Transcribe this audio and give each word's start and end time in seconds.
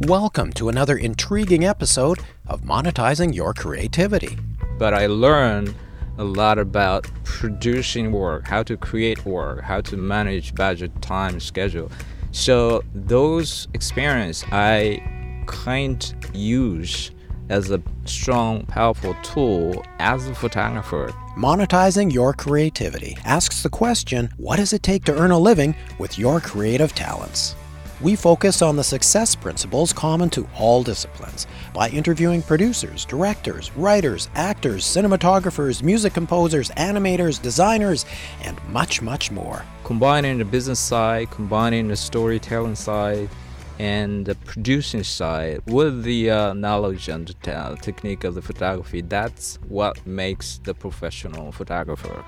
Welcome 0.00 0.52
to 0.52 0.68
another 0.68 0.98
intriguing 0.98 1.64
episode 1.64 2.18
of 2.48 2.60
Monetizing 2.60 3.34
Your 3.34 3.54
Creativity. 3.54 4.36
But 4.78 4.92
I 4.92 5.06
learned 5.06 5.74
a 6.18 6.22
lot 6.22 6.58
about 6.58 7.10
producing 7.24 8.12
work, 8.12 8.46
how 8.46 8.62
to 8.64 8.76
create 8.76 9.24
work, 9.24 9.62
how 9.62 9.80
to 9.80 9.96
manage 9.96 10.54
budget, 10.54 11.00
time, 11.00 11.40
schedule. 11.40 11.90
So 12.30 12.84
those 12.94 13.68
experience 13.72 14.44
I 14.52 15.00
can't 15.48 16.14
use 16.34 17.10
as 17.48 17.70
a 17.70 17.82
strong, 18.04 18.66
powerful 18.66 19.16
tool 19.22 19.82
as 19.98 20.28
a 20.28 20.34
photographer. 20.34 21.08
Monetizing 21.38 22.12
Your 22.12 22.34
Creativity 22.34 23.16
asks 23.24 23.62
the 23.62 23.70
question 23.70 24.28
what 24.36 24.56
does 24.56 24.74
it 24.74 24.82
take 24.82 25.04
to 25.04 25.18
earn 25.18 25.30
a 25.30 25.38
living 25.38 25.74
with 25.98 26.18
your 26.18 26.38
creative 26.38 26.94
talents? 26.94 27.56
We 28.02 28.14
focus 28.14 28.60
on 28.60 28.76
the 28.76 28.84
success 28.84 29.34
principles 29.34 29.94
common 29.94 30.28
to 30.30 30.46
all 30.54 30.82
disciplines 30.82 31.46
by 31.72 31.88
interviewing 31.88 32.42
producers, 32.42 33.06
directors, 33.06 33.74
writers, 33.74 34.28
actors, 34.34 34.84
cinematographers, 34.84 35.82
music 35.82 36.12
composers, 36.12 36.68
animators, 36.72 37.40
designers, 37.40 38.04
and 38.42 38.62
much, 38.68 39.00
much 39.00 39.30
more. 39.30 39.64
Combining 39.84 40.36
the 40.36 40.44
business 40.44 40.78
side, 40.78 41.30
combining 41.30 41.88
the 41.88 41.96
storytelling 41.96 42.74
side, 42.74 43.30
and 43.78 44.26
the 44.26 44.34
producing 44.34 45.02
side 45.02 45.62
with 45.66 46.02
the 46.02 46.30
uh, 46.30 46.52
knowledge 46.52 47.08
and 47.08 47.34
the 47.42 47.54
uh, 47.54 47.76
technique 47.76 48.24
of 48.24 48.34
the 48.34 48.42
photography, 48.42 49.00
that's 49.00 49.58
what 49.68 50.06
makes 50.06 50.58
the 50.64 50.74
professional 50.74 51.50
photographer. 51.50 52.22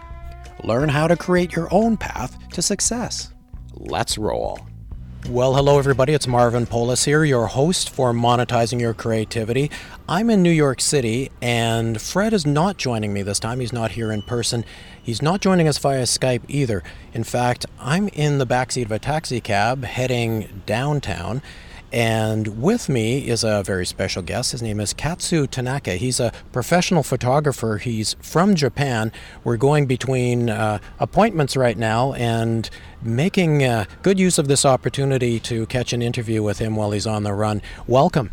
Learn 0.64 0.88
how 0.88 1.06
to 1.06 1.16
create 1.16 1.54
your 1.54 1.68
own 1.70 1.98
path 1.98 2.38
to 2.50 2.62
success. 2.62 3.34
Let's 3.74 4.16
roll. 4.16 4.60
Well, 5.26 5.56
hello, 5.56 5.78
everybody. 5.78 6.14
It's 6.14 6.26
Marvin 6.26 6.64
Polis 6.64 7.04
here, 7.04 7.22
your 7.22 7.48
host 7.48 7.90
for 7.90 8.14
Monetizing 8.14 8.80
Your 8.80 8.94
Creativity. 8.94 9.70
I'm 10.08 10.30
in 10.30 10.42
New 10.42 10.50
York 10.50 10.80
City, 10.80 11.30
and 11.42 12.00
Fred 12.00 12.32
is 12.32 12.46
not 12.46 12.78
joining 12.78 13.12
me 13.12 13.22
this 13.22 13.38
time. 13.38 13.60
He's 13.60 13.72
not 13.72 13.90
here 13.90 14.10
in 14.10 14.22
person. 14.22 14.64
He's 15.02 15.20
not 15.20 15.42
joining 15.42 15.68
us 15.68 15.76
via 15.76 16.04
Skype 16.04 16.42
either. 16.48 16.82
In 17.12 17.24
fact, 17.24 17.66
I'm 17.78 18.08
in 18.08 18.38
the 18.38 18.46
backseat 18.46 18.86
of 18.86 18.92
a 18.92 18.98
taxi 18.98 19.42
cab 19.42 19.84
heading 19.84 20.62
downtown. 20.64 21.42
And 21.92 22.60
with 22.60 22.88
me 22.88 23.28
is 23.28 23.44
a 23.44 23.62
very 23.62 23.86
special 23.86 24.22
guest. 24.22 24.52
His 24.52 24.62
name 24.62 24.78
is 24.78 24.92
Katsu 24.92 25.46
Tanaka. 25.46 25.92
He's 25.92 26.20
a 26.20 26.32
professional 26.52 27.02
photographer. 27.02 27.78
He's 27.78 28.14
from 28.20 28.54
Japan. 28.54 29.10
We're 29.42 29.56
going 29.56 29.86
between 29.86 30.50
uh, 30.50 30.80
appointments 30.98 31.56
right 31.56 31.78
now 31.78 32.12
and 32.12 32.68
making 33.02 33.64
uh, 33.64 33.86
good 34.02 34.18
use 34.18 34.38
of 34.38 34.48
this 34.48 34.66
opportunity 34.66 35.40
to 35.40 35.66
catch 35.66 35.92
an 35.92 36.02
interview 36.02 36.42
with 36.42 36.58
him 36.58 36.76
while 36.76 36.90
he's 36.90 37.06
on 37.06 37.22
the 37.22 37.32
run. 37.32 37.62
Welcome. 37.86 38.30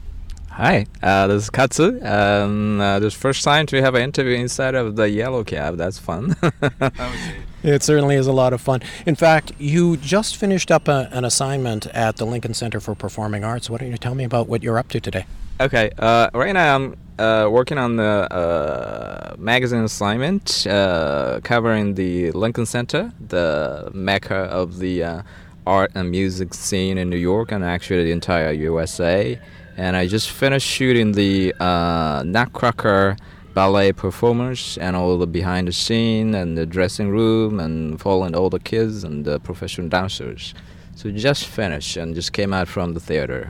Hi, 0.58 0.86
uh, 1.04 1.28
this 1.28 1.44
is 1.44 1.50
Katsu. 1.50 2.02
Um, 2.02 2.80
uh, 2.80 3.00
this 3.00 3.14
first 3.14 3.44
time 3.44 3.66
to 3.66 3.82
have 3.82 3.94
an 3.94 4.04
interview 4.04 4.38
inside 4.38 4.74
of 4.74 4.96
the 4.96 5.10
yellow 5.10 5.44
cab. 5.44 5.76
That's 5.76 6.00
fun. 6.00 6.34
it 7.62 7.84
certainly 7.84 8.16
is 8.16 8.26
a 8.26 8.32
lot 8.32 8.54
of 8.54 8.62
fun. 8.62 8.82
In 9.06 9.16
fact, 9.16 9.52
you 9.60 9.98
just 9.98 10.38
finished 10.38 10.72
up 10.72 10.88
a, 10.88 11.10
an 11.12 11.26
assignment 11.26 11.88
at 11.88 12.16
the 12.16 12.26
Lincoln 12.26 12.54
Center 12.54 12.80
for 12.80 12.96
Performing 12.96 13.44
Arts. 13.44 13.70
Why 13.70 13.80
don't 13.80 13.92
you 13.92 13.98
tell 13.98 14.16
me 14.16 14.24
about 14.24 14.48
what 14.48 14.64
you're 14.64 14.78
up 14.78 14.88
to 14.92 15.02
today? 15.02 15.26
Okay, 15.60 15.92
uh, 16.00 16.30
right 16.34 16.54
now 16.54 16.76
I'm 16.76 16.96
uh, 17.20 17.50
working 17.50 17.78
on 17.78 17.98
the 17.98 18.34
uh, 18.34 19.36
magazine 19.38 19.84
assignment 19.84 20.66
uh, 20.68 21.42
covering 21.44 21.96
the 21.96 22.32
Lincoln 22.32 22.66
Center, 22.66 23.12
the 23.20 23.92
mecca 23.94 24.36
of 24.36 24.80
the 24.80 25.04
uh, 25.04 25.22
art 25.68 25.92
and 25.96 26.10
music 26.10 26.54
scene 26.54 26.98
in 26.98 27.10
New 27.10 27.18
York 27.18 27.52
and 27.52 27.62
actually 27.62 28.06
the 28.06 28.14
entire 28.14 28.54
USA 28.54 29.38
and 29.78 29.96
I 29.96 30.08
just 30.08 30.30
finished 30.30 30.68
shooting 30.68 31.12
the 31.12 31.54
uh, 31.60 32.24
Nutcracker 32.26 33.18
ballet 33.54 33.94
performers 33.94 34.78
and 34.80 34.96
all 34.96 35.18
the 35.18 35.28
behind 35.28 35.68
the 35.68 35.74
scene 35.74 36.36
and 36.36 36.58
the 36.58 36.66
dressing 36.66 37.10
room 37.10 37.60
and 37.60 38.00
following 38.00 38.36
all 38.36 38.50
the 38.50 38.60
kids 38.60 39.04
and 39.04 39.26
the 39.26 39.40
professional 39.40 39.88
dancers. 39.88 40.54
So 40.96 41.12
just 41.12 41.46
finished 41.46 41.98
and 41.98 42.16
just 42.16 42.34
came 42.34 42.54
out 42.54 42.68
from 42.68 42.94
the 42.94 43.00
theater. 43.00 43.50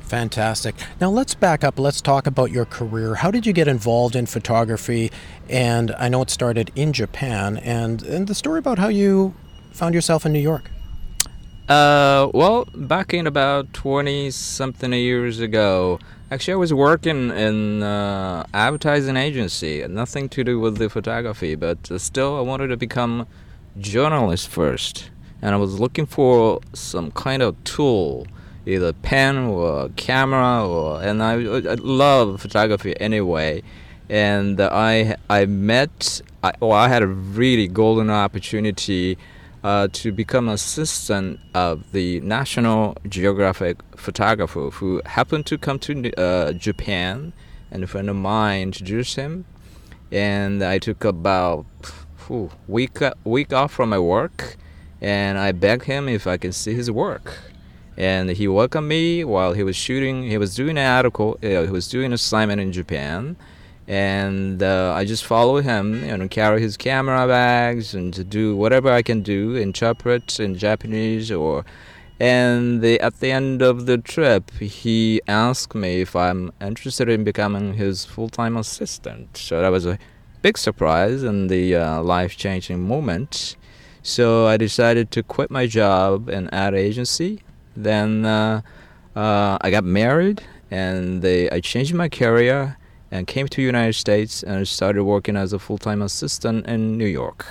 Fantastic. 0.00 0.74
Now 1.00 1.10
let's 1.10 1.34
back 1.34 1.62
up. 1.62 1.78
Let's 1.78 2.00
talk 2.00 2.26
about 2.26 2.50
your 2.50 2.64
career. 2.64 3.16
How 3.16 3.30
did 3.30 3.46
you 3.46 3.52
get 3.52 3.68
involved 3.68 4.16
in 4.16 4.24
photography? 4.24 5.12
And 5.50 5.94
I 5.98 6.08
know 6.08 6.22
it 6.22 6.30
started 6.30 6.70
in 6.74 6.94
Japan, 6.94 7.58
and, 7.58 8.02
and 8.02 8.26
the 8.26 8.34
story 8.34 8.58
about 8.58 8.78
how 8.78 8.88
you 8.88 9.34
found 9.72 9.94
yourself 9.94 10.24
in 10.24 10.32
New 10.32 10.38
York. 10.38 10.70
Uh, 11.68 12.30
well, 12.32 12.66
back 12.74 13.12
in 13.12 13.26
about 13.26 13.74
20 13.74 14.30
something 14.30 14.90
years 14.94 15.38
ago, 15.38 15.98
actually, 16.30 16.54
I 16.54 16.56
was 16.56 16.72
working 16.72 17.30
in 17.30 17.82
uh, 17.82 18.46
advertising 18.54 19.18
agency, 19.18 19.86
nothing 19.86 20.30
to 20.30 20.42
do 20.42 20.58
with 20.58 20.78
the 20.78 20.88
photography, 20.88 21.56
but 21.56 21.90
uh, 21.90 21.98
still, 21.98 22.38
I 22.38 22.40
wanted 22.40 22.68
to 22.68 22.78
become 22.78 23.26
journalist 23.78 24.48
first, 24.48 25.10
and 25.42 25.54
I 25.54 25.58
was 25.58 25.78
looking 25.78 26.06
for 26.06 26.60
some 26.72 27.10
kind 27.10 27.42
of 27.42 27.62
tool, 27.64 28.26
either 28.64 28.94
pen 28.94 29.36
or 29.36 29.90
camera, 29.90 30.66
or 30.66 31.02
and 31.02 31.22
I, 31.22 31.34
I 31.34 31.74
love 31.74 32.40
photography 32.40 32.98
anyway, 32.98 33.62
and 34.08 34.58
I 34.58 35.16
I 35.28 35.44
met, 35.44 36.22
I, 36.42 36.54
well, 36.60 36.72
I 36.72 36.88
had 36.88 37.02
a 37.02 37.06
really 37.06 37.68
golden 37.68 38.08
opportunity 38.08 39.18
uh, 39.64 39.88
to 39.92 40.12
become 40.12 40.48
assistant 40.48 41.40
of 41.54 41.92
the 41.92 42.20
National 42.20 42.96
Geographic 43.08 43.78
photographer 43.96 44.70
who 44.70 45.02
happened 45.06 45.46
to 45.46 45.58
come 45.58 45.78
to 45.80 46.12
uh, 46.14 46.52
Japan, 46.52 47.32
and 47.70 47.84
a 47.84 47.86
friend 47.86 48.08
of 48.08 48.16
mine 48.16 48.62
introduced 48.62 49.16
him, 49.16 49.44
and 50.12 50.62
I 50.62 50.78
took 50.78 51.04
about 51.04 51.66
whew, 52.26 52.50
week 52.66 52.98
week 53.24 53.52
off 53.52 53.72
from 53.72 53.90
my 53.90 53.98
work, 53.98 54.56
and 55.00 55.38
I 55.38 55.52
begged 55.52 55.84
him 55.84 56.08
if 56.08 56.26
I 56.26 56.36
can 56.36 56.52
see 56.52 56.74
his 56.74 56.90
work, 56.90 57.38
and 57.96 58.30
he 58.30 58.46
welcomed 58.48 58.88
me 58.88 59.24
while 59.24 59.52
he 59.52 59.62
was 59.62 59.76
shooting. 59.76 60.24
He 60.24 60.38
was 60.38 60.54
doing 60.54 60.78
an 60.78 60.86
article. 60.86 61.38
Uh, 61.42 61.62
he 61.62 61.70
was 61.70 61.88
doing 61.88 62.12
assignment 62.12 62.60
in 62.60 62.72
Japan 62.72 63.36
and 63.88 64.62
uh, 64.62 64.92
I 64.94 65.06
just 65.06 65.24
follow 65.24 65.62
him 65.62 65.94
and 65.94 66.06
you 66.06 66.16
know, 66.18 66.28
carry 66.28 66.60
his 66.60 66.76
camera 66.76 67.26
bags 67.26 67.94
and 67.94 68.12
to 68.12 68.22
do 68.22 68.54
whatever 68.54 68.92
I 68.92 69.00
can 69.00 69.22
do, 69.22 69.56
interpret 69.56 70.38
in 70.38 70.56
Japanese 70.56 71.32
or. 71.32 71.64
And 72.20 72.82
the, 72.82 73.00
at 73.00 73.20
the 73.20 73.30
end 73.30 73.62
of 73.62 73.86
the 73.86 73.96
trip, 73.96 74.50
he 74.58 75.22
asked 75.28 75.74
me 75.74 76.00
if 76.00 76.16
I'm 76.16 76.50
interested 76.60 77.08
in 77.08 77.22
becoming 77.22 77.74
his 77.74 78.04
full-time 78.04 78.56
assistant. 78.56 79.36
So 79.36 79.62
that 79.62 79.68
was 79.68 79.86
a 79.86 80.00
big 80.42 80.58
surprise 80.58 81.22
and 81.22 81.48
the 81.48 81.76
uh, 81.76 82.02
life-changing 82.02 82.82
moment. 82.82 83.56
So 84.02 84.48
I 84.48 84.56
decided 84.56 85.12
to 85.12 85.22
quit 85.22 85.48
my 85.48 85.68
job 85.68 86.28
in 86.28 86.50
ad 86.50 86.74
agency. 86.74 87.42
Then 87.76 88.26
uh, 88.26 88.62
uh 89.14 89.58
I 89.60 89.70
got 89.70 89.84
married, 89.84 90.42
and 90.72 91.22
they, 91.22 91.48
I 91.50 91.60
changed 91.60 91.94
my 91.94 92.08
career 92.08 92.76
and 93.10 93.26
came 93.26 93.48
to 93.48 93.62
United 93.62 93.94
States 93.94 94.42
and 94.42 94.66
started 94.66 95.04
working 95.04 95.36
as 95.36 95.52
a 95.52 95.58
full-time 95.58 96.02
assistant 96.02 96.66
in 96.66 96.98
New 96.98 97.06
York. 97.06 97.46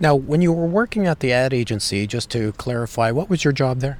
Now, 0.00 0.14
when 0.14 0.42
you 0.42 0.52
were 0.52 0.66
working 0.66 1.06
at 1.06 1.20
the 1.20 1.32
ad 1.32 1.54
agency, 1.54 2.06
just 2.06 2.30
to 2.30 2.52
clarify, 2.52 3.10
what 3.10 3.30
was 3.30 3.44
your 3.44 3.52
job 3.52 3.80
there? 3.80 3.98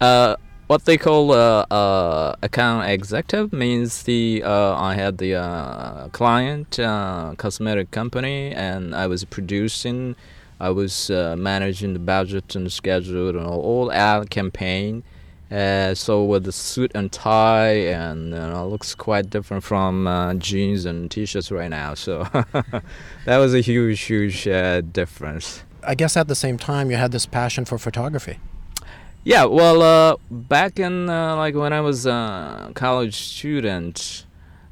Uh, 0.00 0.36
what 0.66 0.84
they 0.84 0.96
call 0.96 1.32
uh, 1.32 1.66
uh, 1.70 2.36
account 2.42 2.88
executive 2.88 3.52
means 3.52 4.04
the 4.04 4.42
uh, 4.44 4.74
I 4.76 4.94
had 4.94 5.18
the 5.18 5.34
uh, 5.34 6.08
client 6.08 6.78
uh, 6.78 7.34
cosmetic 7.36 7.90
company 7.90 8.52
and 8.52 8.94
I 8.94 9.06
was 9.08 9.24
producing, 9.24 10.14
I 10.60 10.70
was 10.70 11.10
managing 11.10 11.92
the 11.92 11.98
budget 11.98 12.54
and 12.54 12.66
the 12.66 12.70
schedule 12.70 13.30
and 13.30 13.40
all, 13.40 13.60
all 13.60 13.92
ad 13.92 14.30
campaign 14.30 15.02
uh, 15.50 15.94
so 15.94 16.24
with 16.24 16.44
the 16.44 16.52
suit 16.52 16.92
and 16.94 17.10
tie, 17.10 17.72
and 17.72 18.26
you 18.26 18.38
know, 18.38 18.68
looks 18.68 18.94
quite 18.94 19.30
different 19.30 19.64
from 19.64 20.06
uh, 20.06 20.34
jeans 20.34 20.84
and 20.84 21.10
t-shirts 21.10 21.50
right 21.50 21.70
now. 21.70 21.94
So 21.94 22.22
that 23.24 23.38
was 23.38 23.52
a 23.52 23.60
huge, 23.60 24.00
huge 24.02 24.46
uh, 24.46 24.80
difference. 24.80 25.64
I 25.82 25.96
guess 25.96 26.16
at 26.16 26.28
the 26.28 26.36
same 26.36 26.56
time, 26.56 26.90
you 26.90 26.96
had 26.96 27.10
this 27.10 27.26
passion 27.26 27.64
for 27.64 27.78
photography. 27.78 28.38
Yeah, 29.24 29.44
well, 29.46 29.82
uh, 29.82 30.16
back 30.30 30.78
in 30.78 31.10
uh, 31.10 31.34
like 31.36 31.56
when 31.56 31.72
I 31.72 31.80
was 31.80 32.06
a 32.06 32.70
college 32.74 33.16
student, 33.16 34.24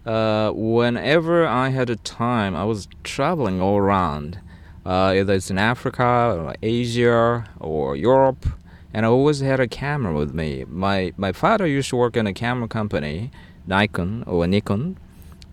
uh, 0.06 0.52
whenever 0.54 1.44
I 1.44 1.70
had 1.70 1.90
a 1.90 1.96
time, 1.96 2.54
I 2.54 2.64
was 2.64 2.86
traveling 3.02 3.60
all 3.60 3.78
around. 3.78 4.38
either 4.86 5.34
it's 5.34 5.50
in 5.50 5.58
Africa, 5.58 6.36
or 6.38 6.54
Asia, 6.62 7.48
or 7.58 7.96
Europe 7.96 8.46
and 8.92 9.04
I 9.04 9.08
always 9.08 9.40
had 9.40 9.60
a 9.60 9.68
camera 9.68 10.14
with 10.14 10.34
me. 10.34 10.64
My 10.68 11.12
my 11.16 11.32
father 11.32 11.66
used 11.66 11.90
to 11.90 11.96
work 11.96 12.16
in 12.16 12.26
a 12.26 12.32
camera 12.32 12.68
company, 12.68 13.30
Nikon 13.66 14.24
or 14.26 14.46
Nikon, 14.46 14.98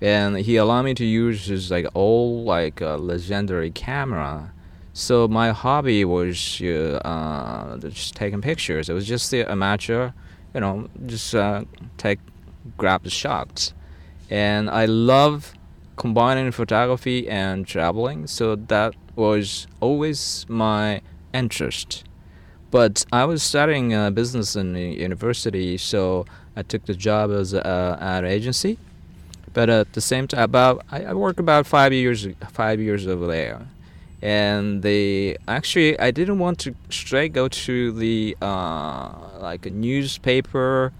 and 0.01 0.37
he 0.37 0.55
allowed 0.55 0.83
me 0.83 0.93
to 0.95 1.05
use 1.05 1.45
his 1.45 1.71
like 1.71 1.87
old 1.95 2.45
like 2.45 2.81
uh, 2.81 2.97
legendary 2.97 3.71
camera. 3.71 4.51
So 4.93 5.27
my 5.27 5.51
hobby 5.51 6.05
was 6.05 6.61
uh, 6.61 7.01
uh, 7.03 7.77
just 7.79 8.15
taking 8.15 8.41
pictures. 8.41 8.87
It 8.89 8.93
was 8.93 9.05
just 9.05 9.29
the 9.29 9.43
amateur, 9.51 10.11
you 10.53 10.61
know, 10.61 10.87
just 11.05 11.35
uh, 11.35 11.65
take 11.97 12.19
grab 12.77 13.03
the 13.03 13.09
shots. 13.09 13.73
And 14.29 14.69
I 14.69 14.85
love 14.85 15.53
combining 15.97 16.51
photography 16.51 17.27
and 17.29 17.67
traveling, 17.67 18.27
so 18.27 18.55
that 18.55 18.95
was 19.15 19.67
always 19.81 20.45
my 20.49 21.01
interest. 21.33 22.05
But 22.71 23.05
I 23.11 23.25
was 23.25 23.43
studying 23.43 23.93
uh, 23.93 24.09
business 24.11 24.55
in 24.55 24.75
university, 24.75 25.77
so 25.77 26.25
I 26.55 26.63
took 26.63 26.85
the 26.85 26.93
job 26.93 27.31
as 27.31 27.53
uh, 27.53 27.97
ad 28.01 28.25
agency. 28.25 28.77
But 29.53 29.69
at 29.69 29.93
the 29.93 30.01
same 30.01 30.27
time, 30.27 30.43
about 30.43 30.85
I, 30.91 31.05
I 31.05 31.13
worked 31.13 31.39
about 31.39 31.65
five 31.65 31.93
years 31.93 32.27
five 32.51 32.81
years 32.81 33.07
over 33.07 33.27
there, 33.27 33.65
and 34.21 34.81
they 34.81 35.37
actually 35.47 35.97
I 35.99 36.11
didn't 36.11 36.39
want 36.39 36.59
to 36.59 36.75
straight 36.89 37.31
go 37.31 37.47
to 37.47 37.91
the 37.93 38.35
uh, 38.41 39.11
like 39.39 39.65
a 39.65 39.69
newspaper 39.69 40.91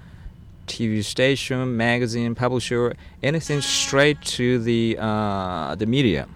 TV 0.68 1.04
station, 1.04 1.76
magazine, 1.78 2.36
publisher, 2.36 2.96
anything 3.22 3.62
straight 3.62 4.22
to 4.22 4.60
the 4.60 4.98
uh, 5.00 5.76
the 5.76 5.86
media. 5.86 6.28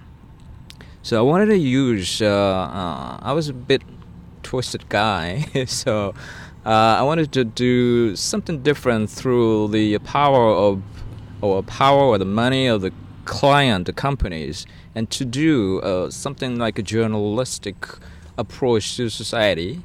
So 1.02 1.18
I 1.18 1.22
wanted 1.22 1.48
to 1.48 1.58
use. 1.58 2.22
Uh, 2.22 2.28
uh, 2.28 3.20
I 3.22 3.32
was 3.32 3.48
a 3.50 3.54
bit 3.54 3.82
twisted 4.50 4.90
guy, 4.90 5.46
so 5.68 6.16
uh, 6.66 6.98
I 7.00 7.04
wanted 7.04 7.32
to 7.34 7.44
do 7.44 8.16
something 8.16 8.64
different 8.64 9.12
through 9.12 9.68
the 9.68 10.00
power 10.00 10.50
of 10.50 10.82
or 11.40 11.62
power 11.62 12.02
or 12.02 12.18
the 12.18 12.26
money 12.26 12.66
of 12.66 12.82
the 12.82 12.92
client, 13.26 13.86
the 13.86 13.94
companies, 13.94 14.66
and 14.96 15.08
to 15.12 15.24
do 15.24 15.80
uh, 15.82 16.10
something 16.10 16.58
like 16.58 16.80
a 16.80 16.82
journalistic 16.82 17.76
approach 18.40 18.98
to 18.98 19.10
society. 19.10 19.84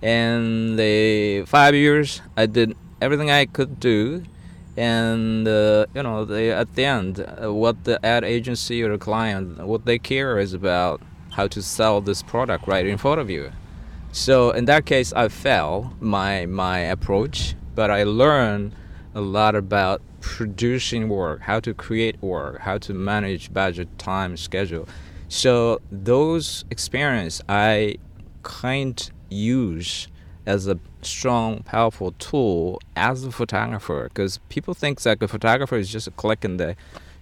And 0.00 0.78
the 0.78 1.44
five 1.44 1.74
years, 1.74 2.22
I 2.38 2.46
did 2.46 2.74
everything 3.02 3.30
I 3.30 3.44
could 3.44 3.78
do, 3.78 4.24
and 4.78 5.46
uh, 5.46 5.84
you 5.94 6.02
know, 6.02 6.24
they, 6.24 6.50
at 6.50 6.74
the 6.74 6.86
end, 6.86 7.20
uh, 7.20 7.52
what 7.52 7.84
the 7.84 8.04
ad 8.04 8.24
agency 8.24 8.82
or 8.82 8.92
the 8.92 8.98
client, 8.98 9.66
what 9.66 9.84
they 9.84 9.98
care 9.98 10.38
is 10.38 10.54
about 10.54 11.02
how 11.32 11.46
to 11.48 11.60
sell 11.60 12.00
this 12.00 12.22
product 12.22 12.66
right 12.66 12.86
in 12.86 12.96
front 12.96 13.20
of 13.20 13.28
you. 13.28 13.52
So 14.16 14.50
in 14.50 14.64
that 14.64 14.86
case, 14.86 15.12
I 15.12 15.28
fell 15.28 15.92
my 16.00 16.46
my 16.46 16.78
approach, 16.78 17.54
but 17.74 17.90
I 17.90 18.04
learned 18.04 18.72
a 19.14 19.20
lot 19.20 19.54
about 19.54 20.00
producing 20.20 21.10
work, 21.10 21.42
how 21.42 21.60
to 21.60 21.74
create 21.74 22.16
work, 22.22 22.60
how 22.60 22.78
to 22.78 22.94
manage 22.94 23.52
budget, 23.52 23.88
time, 23.98 24.38
schedule. 24.38 24.88
So 25.28 25.82
those 25.92 26.64
experience 26.70 27.42
I 27.46 27.96
can't 28.42 29.10
use 29.28 30.08
as 30.46 30.66
a 30.66 30.78
strong, 31.02 31.62
powerful 31.64 32.12
tool 32.12 32.80
as 32.96 33.22
a 33.22 33.30
photographer 33.30 34.04
because 34.04 34.38
people 34.48 34.72
think 34.72 35.02
that 35.02 35.22
a 35.22 35.28
photographer 35.28 35.76
is 35.76 35.92
just 35.92 36.08
clicking 36.16 36.56
the, 36.56 36.74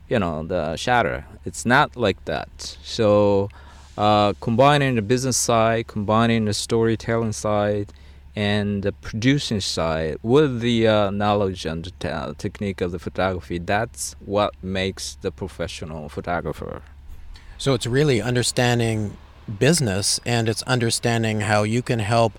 you 0.08 0.20
know, 0.20 0.44
the 0.44 0.76
shutter. 0.76 1.26
It's 1.44 1.66
not 1.66 1.96
like 1.96 2.24
that. 2.26 2.78
So, 2.84 3.48
uh, 3.96 4.32
combining 4.40 4.96
the 4.96 5.02
business 5.02 5.36
side, 5.36 5.86
combining 5.86 6.46
the 6.46 6.54
storytelling 6.54 7.32
side, 7.32 7.92
and 8.36 8.82
the 8.82 8.92
producing 8.92 9.60
side 9.60 10.18
with 10.22 10.60
the 10.60 10.88
uh, 10.88 11.10
knowledge 11.10 11.64
and 11.64 11.84
the 11.84 12.34
technique 12.36 12.80
of 12.80 12.90
the 12.90 12.98
photography, 12.98 13.58
that's 13.58 14.16
what 14.24 14.52
makes 14.62 15.16
the 15.20 15.30
professional 15.30 16.08
photographer. 16.08 16.82
So 17.58 17.74
it's 17.74 17.86
really 17.86 18.20
understanding 18.20 19.16
business 19.58 20.20
and 20.24 20.48
it's 20.48 20.62
understanding 20.62 21.42
how 21.42 21.62
you 21.62 21.82
can 21.82 22.00
help 22.00 22.32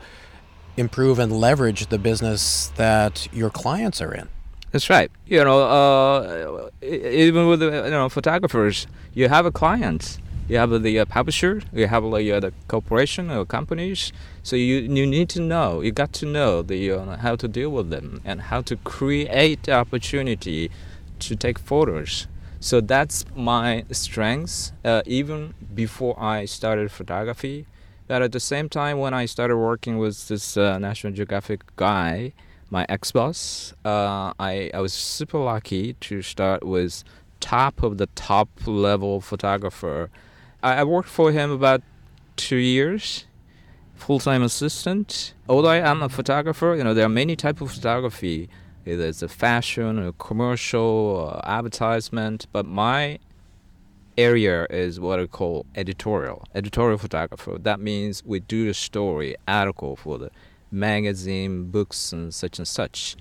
improve 0.76 1.20
and 1.20 1.32
leverage 1.32 1.88
the 1.88 1.98
business 1.98 2.72
that 2.76 3.28
your 3.34 3.50
clients 3.50 4.02
are 4.02 4.14
in. 4.14 4.28
That's 4.72 4.90
right. 4.90 5.10
You 5.26 5.42
know, 5.46 5.62
uh, 5.62 6.70
even 6.86 7.48
with 7.48 7.62
you 7.62 7.70
know 7.70 8.10
photographers, 8.10 8.88
you 9.14 9.30
have 9.30 9.46
a 9.46 9.52
client, 9.52 10.20
you 10.48 10.58
have 10.58 10.84
the 10.84 11.00
uh, 11.00 11.06
publisher, 11.06 11.62
you 11.74 11.88
have 11.88 12.04
like 12.04 12.30
uh, 12.30 12.40
the 12.40 12.54
corporation 12.68 13.32
or 13.32 13.46
companies. 13.46 14.14
So 14.44 14.56
you 14.56 14.76
you 14.78 15.06
need 15.08 15.30
to 15.30 15.42
know, 15.42 15.82
you 15.82 15.92
got 15.92 16.14
to 16.14 16.26
know 16.26 16.62
the 16.62 16.92
uh, 16.92 17.18
how 17.18 17.36
to 17.36 17.48
deal 17.48 17.70
with 17.70 17.90
them 17.90 18.22
and 18.24 18.42
how 18.42 18.62
to 18.62 18.76
create 18.78 19.68
opportunity 19.70 20.70
to 21.20 21.36
take 21.36 21.58
photos. 21.58 22.28
So 22.60 22.82
that's 22.82 23.26
my 23.36 23.86
strength. 23.92 24.72
Uh, 24.84 25.02
even 25.06 25.54
before 25.74 26.16
I 26.20 26.46
started 26.46 26.92
photography, 26.92 27.66
but 28.08 28.22
at 28.22 28.32
the 28.32 28.40
same 28.40 28.70
time, 28.70 29.00
when 29.00 29.14
I 29.14 29.26
started 29.26 29.58
working 29.58 29.98
with 29.98 30.28
this 30.28 30.58
uh, 30.58 30.78
National 30.78 31.14
Geographic 31.14 31.64
guy, 31.76 32.34
my 32.70 32.86
ex-boss, 32.90 33.74
uh, 33.84 34.34
I, 34.40 34.70
I 34.74 34.80
was 34.80 34.94
super 34.94 35.40
lucky 35.40 35.94
to 35.94 36.22
start 36.22 36.64
with 36.64 37.04
top 37.40 37.84
of 37.84 37.98
the 37.98 38.08
top 38.16 38.50
level 38.66 39.22
photographer. 39.22 40.10
I, 40.74 40.84
worked 40.84 41.10
for 41.10 41.32
him 41.32 41.52
about 41.52 41.82
two 42.36 42.58
years, 42.58 43.26
full-time 43.96 44.42
assistant. 44.42 45.34
Although 45.48 45.70
I 45.70 45.78
am 45.78 46.02
a 46.02 46.10
photographer, 46.10 46.74
you 46.76 46.84
know, 46.84 46.94
there 46.94 47.06
are 47.06 47.10
many 47.10 47.36
types 47.36 47.62
of 47.62 47.72
photography. 47.72 48.50
Either 48.86 49.06
it's 49.06 49.22
a 49.22 49.28
fashion, 49.28 50.00
or 50.00 50.12
commercial, 50.14 50.82
or 50.82 51.42
advertisement. 51.48 52.48
But 52.52 52.66
my 52.66 53.20
area 54.18 54.66
is 54.70 55.00
what 55.00 55.20
I 55.20 55.28
call 55.28 55.66
editorial, 55.76 56.48
editorial 56.56 56.98
photographer. 56.98 57.58
That 57.60 57.80
means 57.80 58.24
we 58.26 58.40
do 58.40 58.70
a 58.70 58.74
story, 58.74 59.36
article 59.48 59.96
for 59.96 60.18
the 60.18 60.32
magazine, 60.72 61.66
books, 61.66 62.12
and 62.12 62.34
such 62.34 62.58
and 62.60 62.68
such. 62.68 63.16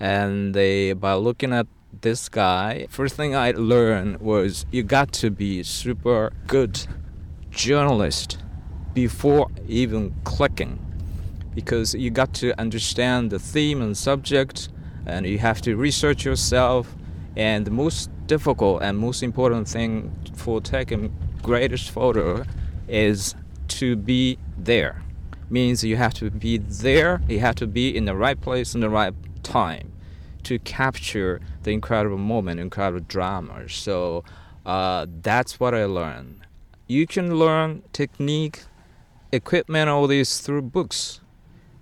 And 0.00 0.54
they, 0.54 0.92
by 0.92 1.14
looking 1.14 1.52
at 1.52 1.66
this 2.02 2.28
guy, 2.28 2.86
first 2.90 3.16
thing 3.16 3.34
I 3.34 3.52
learned 3.52 4.20
was 4.20 4.66
you 4.70 4.82
got 4.82 5.12
to 5.14 5.30
be 5.30 5.62
super 5.62 6.32
good 6.46 6.86
journalist 7.50 8.38
before 8.94 9.48
even 9.68 10.14
clicking, 10.24 10.78
because 11.54 11.94
you 11.94 12.10
got 12.10 12.34
to 12.34 12.58
understand 12.60 13.30
the 13.30 13.38
theme 13.38 13.82
and 13.82 13.96
subject, 13.96 14.68
and 15.06 15.26
you 15.26 15.38
have 15.38 15.60
to 15.62 15.76
research 15.76 16.24
yourself. 16.24 16.94
And 17.36 17.66
the 17.66 17.70
most 17.70 18.10
difficult 18.26 18.82
and 18.82 18.96
most 18.96 19.22
important 19.22 19.68
thing 19.68 20.14
for 20.34 20.60
taking 20.60 21.14
greatest 21.42 21.90
photo 21.90 22.44
is 22.88 23.34
to 23.68 23.96
be 23.96 24.38
there. 24.56 25.02
Means 25.50 25.84
you 25.84 25.96
have 25.96 26.14
to 26.14 26.30
be 26.30 26.58
there, 26.58 27.20
you 27.28 27.40
have 27.40 27.54
to 27.56 27.66
be 27.66 27.94
in 27.94 28.04
the 28.04 28.14
right 28.14 28.40
place 28.40 28.74
in 28.74 28.80
the 28.80 28.90
right 28.90 29.14
time 29.42 29.92
to 30.46 30.58
capture 30.60 31.40
the 31.64 31.72
incredible 31.72 32.18
moment, 32.18 32.60
incredible 32.60 33.04
drama. 33.06 33.68
So 33.68 34.24
uh, 34.64 35.06
that's 35.22 35.60
what 35.60 35.74
I 35.74 35.84
learned. 35.84 36.40
You 36.86 37.06
can 37.06 37.36
learn 37.36 37.82
technique, 37.92 38.64
equipment, 39.32 39.90
all 39.90 40.06
these 40.06 40.38
through 40.38 40.62
books. 40.62 41.20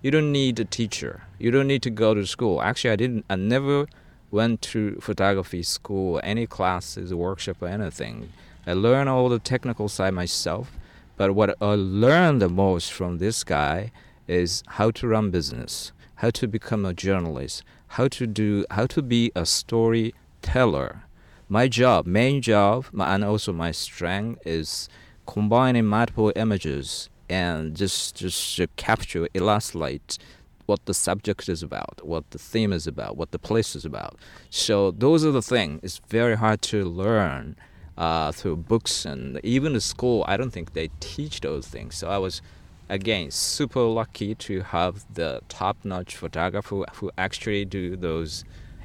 You 0.01 0.11
don't 0.11 0.31
need 0.31 0.59
a 0.59 0.65
teacher. 0.65 1.23
You 1.39 1.51
don't 1.51 1.67
need 1.67 1.83
to 1.83 1.89
go 1.89 2.13
to 2.13 2.25
school. 2.25 2.61
Actually, 2.61 2.91
I 2.91 2.95
didn't. 2.95 3.25
I 3.29 3.35
never 3.35 3.87
went 4.31 4.61
to 4.73 4.97
photography 4.99 5.63
school, 5.63 6.19
any 6.23 6.45
classes, 6.47 7.13
workshop, 7.13 7.61
or 7.61 7.67
anything. 7.67 8.31
I 8.67 8.73
learned 8.73 9.09
all 9.09 9.29
the 9.29 9.39
technical 9.39 9.89
side 9.89 10.13
myself. 10.13 10.71
But 11.17 11.33
what 11.33 11.55
I 11.61 11.75
learned 11.75 12.41
the 12.41 12.49
most 12.49 12.91
from 12.91 13.19
this 13.19 13.43
guy 13.43 13.91
is 14.27 14.63
how 14.67 14.91
to 14.91 15.07
run 15.07 15.31
business, 15.31 15.91
how 16.15 16.31
to 16.31 16.47
become 16.47 16.85
a 16.85 16.93
journalist, 16.93 17.63
how 17.89 18.07
to 18.09 18.27
do, 18.27 18.65
how 18.71 18.85
to 18.87 19.01
be 19.01 19.31
a 19.35 19.45
storyteller. 19.45 21.03
My 21.47 21.67
job, 21.67 22.05
main 22.05 22.41
job, 22.41 22.85
and 22.97 23.23
also 23.23 23.53
my 23.53 23.71
strength 23.71 24.41
is 24.45 24.89
combining 25.25 25.85
multiple 25.85 26.31
images 26.35 27.09
and 27.29 27.75
just 27.75 28.15
just 28.15 28.59
capture, 28.75 29.27
illustrate 29.33 30.17
what 30.65 30.85
the 30.85 30.93
subject 30.93 31.47
is 31.47 31.61
about, 31.61 32.01
what 32.03 32.29
the 32.31 32.39
theme 32.39 32.73
is 32.73 32.87
about, 32.87 33.17
what 33.17 33.31
the 33.31 33.39
place 33.39 33.75
is 33.75 33.85
about. 33.85 34.17
So 34.49 34.91
those 34.91 35.23
are 35.23 35.31
the 35.31 35.41
things. 35.41 35.79
It's 35.83 36.01
very 36.09 36.35
hard 36.35 36.61
to 36.63 36.85
learn 36.85 37.55
uh, 37.97 38.31
through 38.31 38.57
books 38.57 39.05
and 39.05 39.39
even 39.43 39.73
the 39.73 39.81
school. 39.81 40.25
I 40.27 40.37
don't 40.37 40.51
think 40.51 40.73
they 40.73 40.89
teach 40.99 41.41
those 41.41 41.67
things. 41.67 41.95
So 41.95 42.09
I 42.09 42.17
was 42.17 42.41
again 42.89 43.31
super 43.31 43.81
lucky 43.81 44.35
to 44.35 44.61
have 44.61 45.05
the 45.13 45.41
top-notch 45.49 46.15
photographer 46.15 46.83
who 46.95 47.11
actually 47.17 47.65
do 47.65 47.95
those 47.95 48.43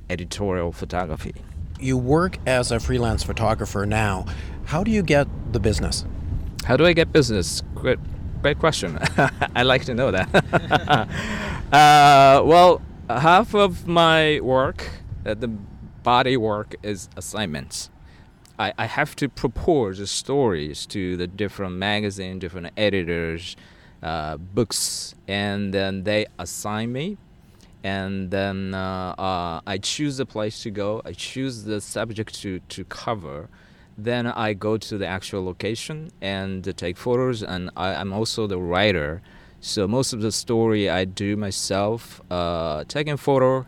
editorial 0.08 0.72
photography. 0.72 1.34
You 1.78 1.96
work 1.96 2.38
as 2.46 2.70
a 2.70 2.80
freelance 2.80 3.22
photographer 3.22 3.86
now. 3.86 4.26
How 4.66 4.84
do 4.84 4.90
you 4.90 5.02
get 5.02 5.26
the 5.52 5.60
business? 5.60 6.04
How 6.64 6.76
do 6.76 6.84
I 6.84 6.92
get 6.92 7.12
business? 7.12 7.62
Great, 7.74 7.98
great 8.42 8.58
question. 8.58 8.98
I 9.56 9.62
like 9.62 9.84
to 9.84 9.94
know 9.94 10.10
that. 10.10 10.28
uh, 11.72 12.42
well, 12.44 12.82
half 13.08 13.54
of 13.54 13.86
my 13.86 14.40
work, 14.40 14.86
uh, 15.24 15.34
the 15.34 15.48
body 15.48 16.36
work, 16.36 16.74
is 16.82 17.08
assignments. 17.16 17.90
I, 18.58 18.74
I 18.76 18.86
have 18.86 19.16
to 19.16 19.28
propose 19.28 20.10
stories 20.10 20.84
to 20.86 21.16
the 21.16 21.26
different 21.26 21.76
magazine, 21.76 22.38
different 22.38 22.70
editors, 22.76 23.56
uh, 24.02 24.36
books, 24.36 25.14
and 25.28 25.74
then 25.74 26.04
they 26.04 26.26
assign 26.38 26.92
me. 26.92 27.16
and 27.82 28.30
then 28.30 28.74
uh, 28.74 29.14
uh, 29.18 29.60
I 29.66 29.78
choose 29.78 30.18
the 30.18 30.26
place 30.26 30.62
to 30.64 30.70
go. 30.70 31.00
I 31.04 31.12
choose 31.12 31.64
the 31.64 31.80
subject 31.80 32.34
to, 32.42 32.60
to 32.60 32.84
cover. 32.84 33.48
Then 33.96 34.26
I 34.26 34.52
go 34.52 34.76
to 34.76 34.98
the 34.98 35.06
actual 35.06 35.44
location 35.44 36.10
and 36.20 36.64
take 36.76 36.96
photos. 36.96 37.42
And 37.42 37.70
I, 37.76 37.94
am 37.94 38.12
also 38.12 38.46
the 38.46 38.58
writer, 38.58 39.22
so 39.60 39.86
most 39.86 40.12
of 40.12 40.20
the 40.20 40.32
story 40.32 40.88
I 40.88 41.04
do 41.04 41.36
myself, 41.36 42.20
uh, 42.30 42.84
taking 42.88 43.16
photo, 43.16 43.66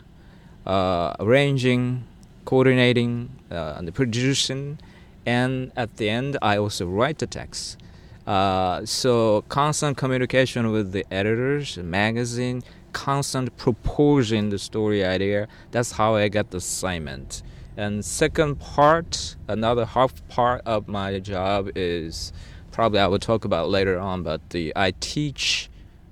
uh, 0.67 1.15
arranging, 1.21 2.05
coordinating, 2.45 3.31
and 3.51 3.95
producing, 3.95 4.79
and 5.27 5.73
at 5.77 5.97
the 5.99 6.09
end 6.09 6.39
I 6.41 6.57
also 6.57 6.87
write 6.87 7.19
the 7.19 7.27
text. 7.27 7.79
Uh, 8.27 8.85
so 8.87 9.43
constant 9.49 9.97
communication 9.97 10.71
with 10.71 10.93
the 10.93 11.05
editors, 11.11 11.77
magazine, 11.79 12.63
constant 12.93 13.57
proposing 13.57 14.51
the 14.51 14.59
story 14.59 15.05
idea. 15.05 15.49
That's 15.71 15.93
how 15.93 16.15
I 16.15 16.29
get 16.29 16.51
the 16.51 16.59
assignment. 16.59 17.43
And 17.77 18.05
second 18.05 18.61
part, 18.61 19.37
another 19.49 19.87
half 19.87 20.27
part 20.29 20.63
of 20.67 20.89
my 20.89 21.19
job 21.19 21.71
is 21.75 22.33
probably 22.71 23.01
I 23.01 23.07
will 23.07 23.19
talk 23.19 23.45
about 23.45 23.71
later 23.71 23.99
on, 23.99 24.23
but 24.23 24.51
the 24.51 24.73
I 24.77 24.93
teach 25.01 25.71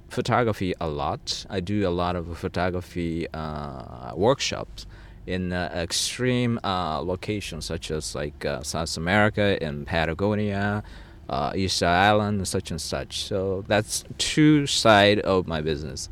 photography 0.08 0.74
a 0.80 0.88
lot. 0.88 1.46
I 1.48 1.60
do 1.60 1.86
a 1.86 1.90
lot 1.90 2.16
of 2.16 2.36
photography 2.38 3.26
uh, 3.32 4.12
workshops 4.14 4.86
in 5.26 5.52
uh, 5.52 5.70
extreme 5.74 6.58
uh, 6.64 7.00
locations 7.00 7.66
such 7.66 7.90
as 7.90 8.14
like 8.14 8.44
uh, 8.44 8.62
South 8.62 8.96
America 8.96 9.62
in 9.62 9.84
Patagonia, 9.84 10.82
uh, 11.30 11.52
Easter 11.54 11.86
Island, 11.86 12.38
and 12.38 12.48
such 12.48 12.70
and 12.70 12.80
such. 12.80 13.24
So 13.24 13.64
that's 13.68 14.04
two 14.18 14.66
side 14.66 15.20
of 15.20 15.46
my 15.46 15.60
business. 15.60 16.10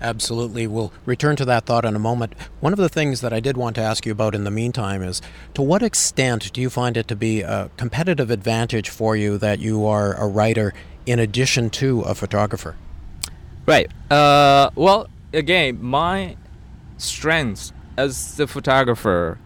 Absolutely. 0.00 0.66
We'll 0.66 0.92
return 1.06 1.36
to 1.36 1.44
that 1.44 1.66
thought 1.66 1.84
in 1.84 1.94
a 1.94 2.00
moment. 2.00 2.34
One 2.60 2.72
of 2.72 2.78
the 2.78 2.88
things 2.88 3.20
that 3.20 3.32
I 3.32 3.40
did 3.40 3.56
want 3.56 3.76
to 3.76 3.82
ask 3.82 4.04
you 4.04 4.12
about 4.12 4.34
in 4.34 4.44
the 4.44 4.50
meantime 4.50 5.02
is 5.02 5.22
to 5.54 5.62
what 5.62 5.82
extent 5.82 6.52
do 6.52 6.60
you 6.60 6.68
find 6.68 6.96
it 6.96 7.08
to 7.08 7.16
be 7.16 7.42
a 7.42 7.70
competitive 7.76 8.30
advantage 8.30 8.88
for 8.88 9.16
you 9.16 9.38
that 9.38 9.60
you 9.60 9.86
are 9.86 10.14
a 10.14 10.26
writer 10.26 10.74
in 11.06 11.18
addition 11.18 11.70
to 11.70 12.00
a 12.02 12.14
photographer? 12.14 12.76
Right. 13.66 13.90
Uh, 14.10 14.70
well, 14.74 15.08
again, 15.32 15.80
my 15.80 16.36
strengths 16.98 17.72
as 17.96 18.36
the 18.36 18.46
photographer, 18.46 19.38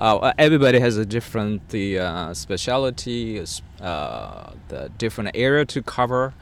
uh, 0.00 0.32
everybody 0.38 0.80
has 0.80 0.96
a 0.96 1.04
different 1.04 1.68
the 1.68 1.98
uh, 1.98 2.34
specialty, 2.34 3.44
uh, 3.80 4.52
the 4.68 4.90
different 4.96 5.30
area 5.34 5.64
to 5.66 5.82
cover, 5.82 6.34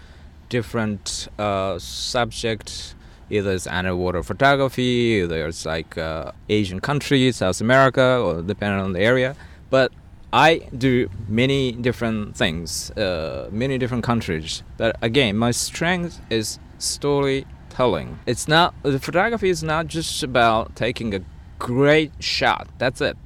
different 0.48 1.28
uh, 1.38 1.78
subject. 1.78 2.94
Either 3.30 3.52
it's 3.52 3.66
underwater 3.66 4.22
photography, 4.22 5.20
it's 5.20 5.66
like 5.66 5.98
uh, 5.98 6.32
Asian 6.48 6.80
countries, 6.80 7.36
South 7.36 7.60
America, 7.60 8.18
or 8.24 8.40
depending 8.40 8.80
on 8.80 8.94
the 8.94 9.00
area. 9.00 9.36
But 9.68 9.92
I 10.32 10.60
do 10.76 11.10
many 11.28 11.72
different 11.72 12.36
things, 12.36 12.90
uh, 12.92 13.48
many 13.52 13.76
different 13.76 14.04
countries. 14.04 14.62
But 14.78 14.96
again, 15.02 15.36
my 15.36 15.50
strength 15.50 16.22
is 16.30 16.58
storytelling. 16.78 18.18
It's 18.24 18.48
not 18.48 18.74
the 18.82 18.98
photography 18.98 19.50
is 19.50 19.62
not 19.62 19.88
just 19.88 20.22
about 20.22 20.74
taking 20.74 21.14
a 21.14 21.20
great 21.58 22.12
shot. 22.20 22.68
That's 22.78 23.02
it. 23.02 23.16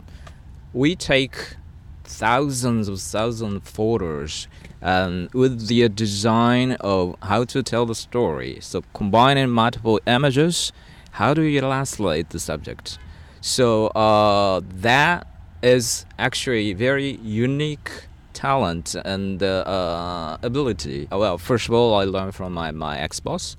We 0.73 0.97
take 0.97 1.57
thousands 2.05 2.89
of 2.89 3.01
thousands 3.01 3.55
of 3.57 3.63
photos 3.63 4.49
and 4.81 5.33
with 5.33 5.69
the 5.69 5.89
design 5.89 6.73
of 6.81 7.17
how 7.23 7.45
to 7.45 7.63
tell 7.63 7.87
the 7.87 7.95
story. 7.95 8.59
So 8.61 8.83
combining 8.93 9.51
multiple 9.51 10.01
images, 10.07 10.73
how 11.13 11.35
do 11.35 11.43
you 11.43 11.61
illustrate 11.61 12.31
the 12.31 12.41
subject? 12.41 12.99
So 13.41 13.89
uh, 13.89 14.61
that 14.81 15.27
is 15.63 16.07
actually 16.19 16.73
very 16.73 17.17
unique 17.23 17.91
talent 18.33 18.95
and 19.05 19.43
uh, 19.43 20.39
ability. 20.43 21.09
Well, 21.11 21.39
first 21.39 21.69
of 21.69 21.75
all, 21.75 21.95
I 21.95 22.05
learned 22.05 22.35
from 22.35 22.53
my, 22.55 22.71
my 22.71 22.99
ex-boss 22.99 23.57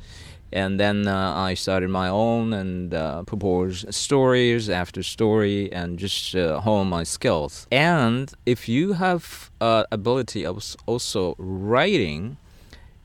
and 0.53 0.79
then 0.79 1.07
uh, 1.07 1.33
I 1.35 1.55
started 1.55 1.89
my 1.89 2.07
own 2.07 2.53
and 2.53 2.93
uh, 2.93 3.23
proposed 3.23 3.93
stories 3.93 4.69
after 4.69 5.01
story 5.01 5.71
and 5.73 5.97
just 5.97 6.35
uh, 6.35 6.59
hone 6.61 6.87
my 6.87 7.03
skills. 7.03 7.67
And 7.71 8.31
if 8.45 8.69
you 8.69 8.93
have 8.93 9.49
uh, 9.59 9.83
ability 9.91 10.45
of 10.45 10.75
also 10.85 11.35
writing, 11.37 12.37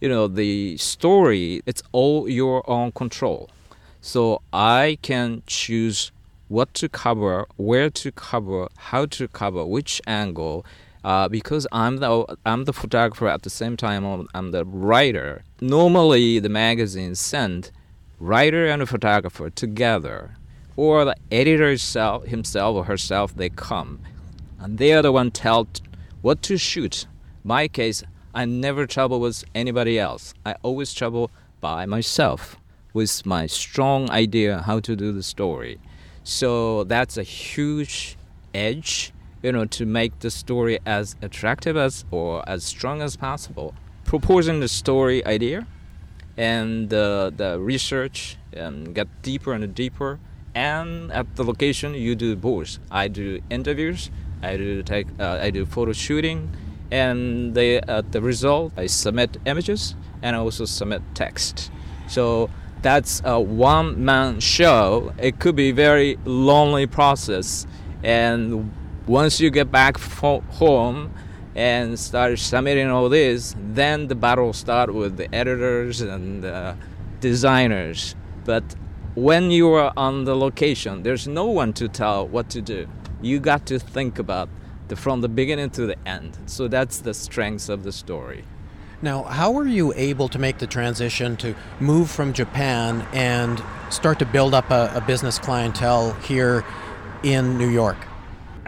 you 0.01 0.09
know 0.09 0.29
the 0.29 0.77
story, 0.77 1.63
it's 1.67 1.83
all 1.93 2.29
your 2.29 2.69
own 2.71 2.93
control. 2.93 3.49
So 4.01 4.43
I 4.53 4.99
can 5.03 5.43
choose 5.47 6.13
what 6.49 6.73
to 6.75 6.89
cover, 6.89 7.47
where 7.57 7.91
to 7.91 8.13
cover, 8.13 8.69
how 8.77 9.07
to 9.07 9.29
cover, 9.29 9.65
which 9.67 10.01
angle, 10.07 10.65
uh, 11.05 11.29
because 11.29 11.67
I'm 11.73 11.99
the 11.99 12.37
I'm 12.45 12.65
the 12.65 12.73
photographer 12.73 13.29
at 13.29 13.43
the 13.43 13.51
same 13.51 13.77
time 13.77 14.29
I'm, 14.35 14.51
the 14.51 14.65
writer. 14.65 15.43
Normally, 15.61 16.39
the 16.39 16.49
magazines 16.49 17.21
send 17.21 17.71
writer 18.19 18.67
and 18.67 18.89
photographer 18.89 19.51
together, 19.51 20.37
or 20.77 21.05
the 21.05 21.17
editor 21.31 21.71
himself 21.71 22.75
or 22.75 22.85
herself. 22.85 23.35
They 23.35 23.49
come, 23.49 24.01
and 24.59 24.79
they 24.79 24.93
are 24.93 25.03
the 25.03 25.13
one 25.13 25.31
tell 25.31 25.69
what 26.23 26.43
to 26.43 26.57
shoot. 26.57 27.07
My 27.45 27.69
case, 27.69 28.03
I 28.35 28.45
never 28.45 28.87
trouble 28.87 29.21
with 29.21 29.45
anybody 29.55 29.99
else. 29.99 30.35
I 30.45 30.57
always 30.63 30.93
trouble 30.93 31.31
by 31.61 31.87
myself 31.87 32.57
with 32.93 33.25
my 33.25 33.47
strong 33.47 34.11
idea 34.11 34.63
how 34.63 34.81
to 34.81 34.97
do 34.97 35.13
the 35.13 35.23
story. 35.23 35.79
So 36.25 36.85
that's 36.85 37.17
a 37.17 37.23
huge 37.23 38.17
edge 38.53 39.13
you 39.43 39.53
know, 39.53 39.65
to 39.65 39.87
make 39.87 40.19
the 40.21 40.31
story 40.31 40.79
as 40.85 41.17
attractive 41.23 41.77
as 41.77 42.05
or 42.11 42.49
as 42.49 42.65
strong 42.65 43.03
as 43.03 43.17
possible. 43.17 43.75
Proposing 44.05 44.61
the 44.61 44.69
story 44.69 45.25
idea 45.27 45.67
and 46.37 46.93
uh, 46.93 47.31
the 47.37 47.59
research 47.61 48.37
and 48.53 48.95
get 48.95 49.09
deeper 49.23 49.53
and 49.53 49.75
deeper. 49.75 50.19
And 50.55 51.13
at 51.13 51.37
the 51.37 51.45
location, 51.45 51.95
you 51.95 52.15
do 52.15 52.35
both. 52.35 52.79
I 52.91 53.09
do 53.09 53.41
interviews, 53.51 54.11
I 54.43 54.57
do 54.57 54.83
take, 54.83 55.07
uh, 55.21 55.39
I 55.41 55.51
do 55.51 55.67
photo 55.67 55.93
shooting, 55.93 56.51
and 56.91 57.55
the 57.55 57.83
uh, 57.89 58.03
the 58.11 58.21
result, 58.23 58.73
I 58.77 58.87
submit 58.87 59.37
images 59.45 59.95
and 60.23 60.35
I 60.35 60.39
also 60.39 60.65
submit 60.65 61.03
text. 61.15 61.71
So 62.09 62.51
that's 62.83 63.21
a 63.25 63.39
one 63.39 64.05
man 64.05 64.41
show. 64.41 65.13
It 65.19 65.39
could 65.39 65.55
be 65.55 65.71
very 65.71 66.19
lonely 66.25 66.87
process, 66.87 67.67
and 68.03 68.73
once 69.09 69.41
you 69.41 69.51
get 69.51 69.73
back 69.73 69.99
home 69.99 71.13
and 71.55 71.99
start 71.99 72.39
submitting 72.39 72.89
all 72.89 73.09
this, 73.09 73.55
then 73.59 74.07
the 74.07 74.15
battle 74.15 74.53
start 74.53 74.93
with 74.95 75.17
the 75.17 75.35
editors 75.35 76.01
and 76.01 76.45
designers. 77.21 78.15
But 78.45 78.77
when 79.15 79.51
you 79.51 79.73
are 79.73 79.93
on 79.97 80.25
the 80.25 80.37
location, 80.37 81.03
there's 81.03 81.27
no 81.27 81.47
one 81.47 81.73
to 81.75 81.89
tell 81.89 82.29
what 82.29 82.51
to 82.51 82.61
do. 82.61 82.87
You 83.21 83.41
got 83.41 83.67
to 83.67 83.79
think 83.79 84.19
about 84.19 84.49
the, 84.89 84.97
from 84.97 85.21
the 85.21 85.29
beginning 85.29 85.71
to 85.71 85.87
the 85.87 85.97
end. 86.07 86.39
So 86.47 86.69
that's 86.69 86.99
the 86.99 87.15
strength 87.15 87.69
of 87.69 87.83
the 87.83 87.93
story. 87.93 88.45
Now, 89.01 89.23
how 89.23 89.53
were 89.53 89.67
you 89.67 89.93
able 89.95 90.29
to 90.29 90.39
make 90.39 90.59
the 90.59 90.67
transition 90.67 91.37
to 91.39 91.55
move 91.81 92.11
from 92.11 92.33
Japan 92.33 93.07
and 93.13 93.63
start 93.91 94.19
to 94.19 94.27
build 94.27 94.55
up 94.55 94.71
a, 94.71 94.93
a 94.95 95.01
business 95.01 95.39
clientele 95.39 96.13
here 96.15 96.65
in 97.23 97.59
New 97.59 97.69
York? 97.69 98.08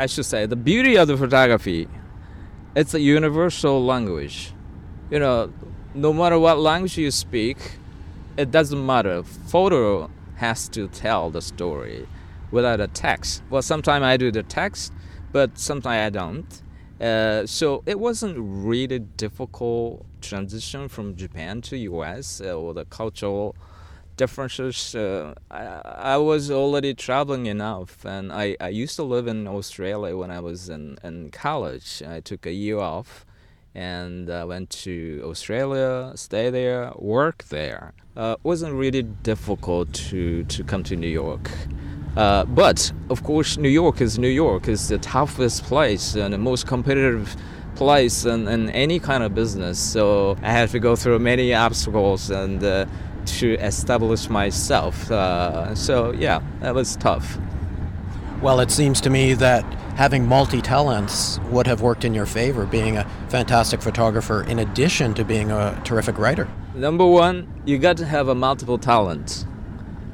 I 0.00 0.06
should 0.06 0.24
say, 0.24 0.46
the 0.46 0.56
beauty 0.56 0.96
of 0.96 1.08
the 1.08 1.16
photography, 1.18 1.86
it's 2.74 2.94
a 2.94 3.00
universal 3.00 3.84
language. 3.84 4.54
You 5.10 5.18
know, 5.18 5.52
no 5.94 6.14
matter 6.14 6.38
what 6.38 6.58
language 6.58 6.96
you 6.96 7.10
speak, 7.10 7.58
it 8.38 8.50
doesn't 8.50 8.86
matter. 8.86 9.22
Photo 9.22 10.08
has 10.36 10.70
to 10.70 10.88
tell 10.88 11.28
the 11.28 11.42
story 11.42 12.08
without 12.50 12.80
a 12.80 12.88
text. 12.88 13.42
Well, 13.50 13.60
sometimes 13.60 14.02
I 14.02 14.16
do 14.16 14.32
the 14.32 14.42
text, 14.42 14.94
but 15.32 15.58
sometimes 15.58 16.06
I 16.06 16.08
don't. 16.08 16.62
Uh, 16.98 17.44
so 17.44 17.82
it 17.84 18.00
wasn't 18.00 18.38
really 18.38 19.00
difficult 19.00 20.06
transition 20.22 20.88
from 20.88 21.14
Japan 21.14 21.60
to 21.60 21.76
US 21.76 22.40
uh, 22.40 22.54
or 22.54 22.72
the 22.72 22.86
cultural 22.86 23.54
differences. 24.20 24.94
Uh, 24.94 25.32
I, 25.50 26.14
I 26.14 26.16
was 26.18 26.50
already 26.50 26.92
traveling 27.06 27.46
enough, 27.46 28.04
and 28.04 28.30
I, 28.44 28.46
I 28.60 28.68
used 28.68 28.96
to 28.96 29.02
live 29.14 29.26
in 29.34 29.48
Australia 29.48 30.14
when 30.20 30.30
I 30.30 30.40
was 30.40 30.68
in, 30.68 30.98
in 31.02 31.30
college. 31.30 32.02
I 32.16 32.20
took 32.20 32.42
a 32.44 32.52
year 32.52 32.78
off 32.78 33.24
and 33.74 34.28
uh, 34.28 34.44
went 34.46 34.68
to 34.84 34.94
Australia, 35.24 36.12
stay 36.16 36.50
there, 36.50 36.92
work 36.96 37.38
there. 37.44 37.94
Uh, 38.14 38.36
wasn't 38.42 38.74
really 38.74 39.04
difficult 39.32 39.86
to, 40.10 40.44
to 40.54 40.64
come 40.64 40.82
to 40.82 40.96
New 40.96 41.14
York. 41.22 41.50
Uh, 42.16 42.44
but 42.44 42.92
of 43.08 43.22
course, 43.22 43.56
New 43.56 43.74
York 43.82 44.00
is 44.00 44.18
New 44.18 44.34
York. 44.44 44.68
is 44.68 44.88
the 44.88 44.98
toughest 44.98 45.64
place 45.64 46.14
and 46.14 46.34
the 46.34 46.42
most 46.50 46.66
competitive 46.66 47.36
place 47.76 48.26
in, 48.26 48.48
in 48.48 48.68
any 48.70 48.98
kind 48.98 49.22
of 49.22 49.34
business. 49.34 49.78
So 49.78 50.36
I 50.42 50.52
had 50.52 50.68
to 50.70 50.78
go 50.78 50.96
through 50.96 51.18
many 51.20 51.54
obstacles 51.54 52.30
and 52.30 52.62
uh, 52.62 52.84
to 53.38 53.54
establish 53.54 54.28
myself. 54.28 55.10
Uh, 55.10 55.74
so 55.74 56.12
yeah, 56.12 56.42
that 56.60 56.74
was 56.74 56.96
tough. 56.96 57.38
Well, 58.42 58.60
it 58.60 58.70
seems 58.70 59.00
to 59.02 59.10
me 59.10 59.34
that 59.34 59.62
having 59.96 60.26
multi 60.26 60.62
talents 60.62 61.38
would 61.50 61.66
have 61.66 61.82
worked 61.82 62.04
in 62.04 62.14
your 62.14 62.26
favor, 62.26 62.64
being 62.64 62.96
a 62.96 63.04
fantastic 63.28 63.82
photographer 63.82 64.42
in 64.44 64.58
addition 64.58 65.12
to 65.14 65.24
being 65.24 65.50
a 65.50 65.78
terrific 65.84 66.16
writer. 66.16 66.48
Number 66.74 67.06
one, 67.06 67.46
you 67.66 67.76
got 67.78 67.98
to 67.98 68.06
have 68.06 68.28
a 68.28 68.34
multiple 68.34 68.78
talent, 68.78 69.44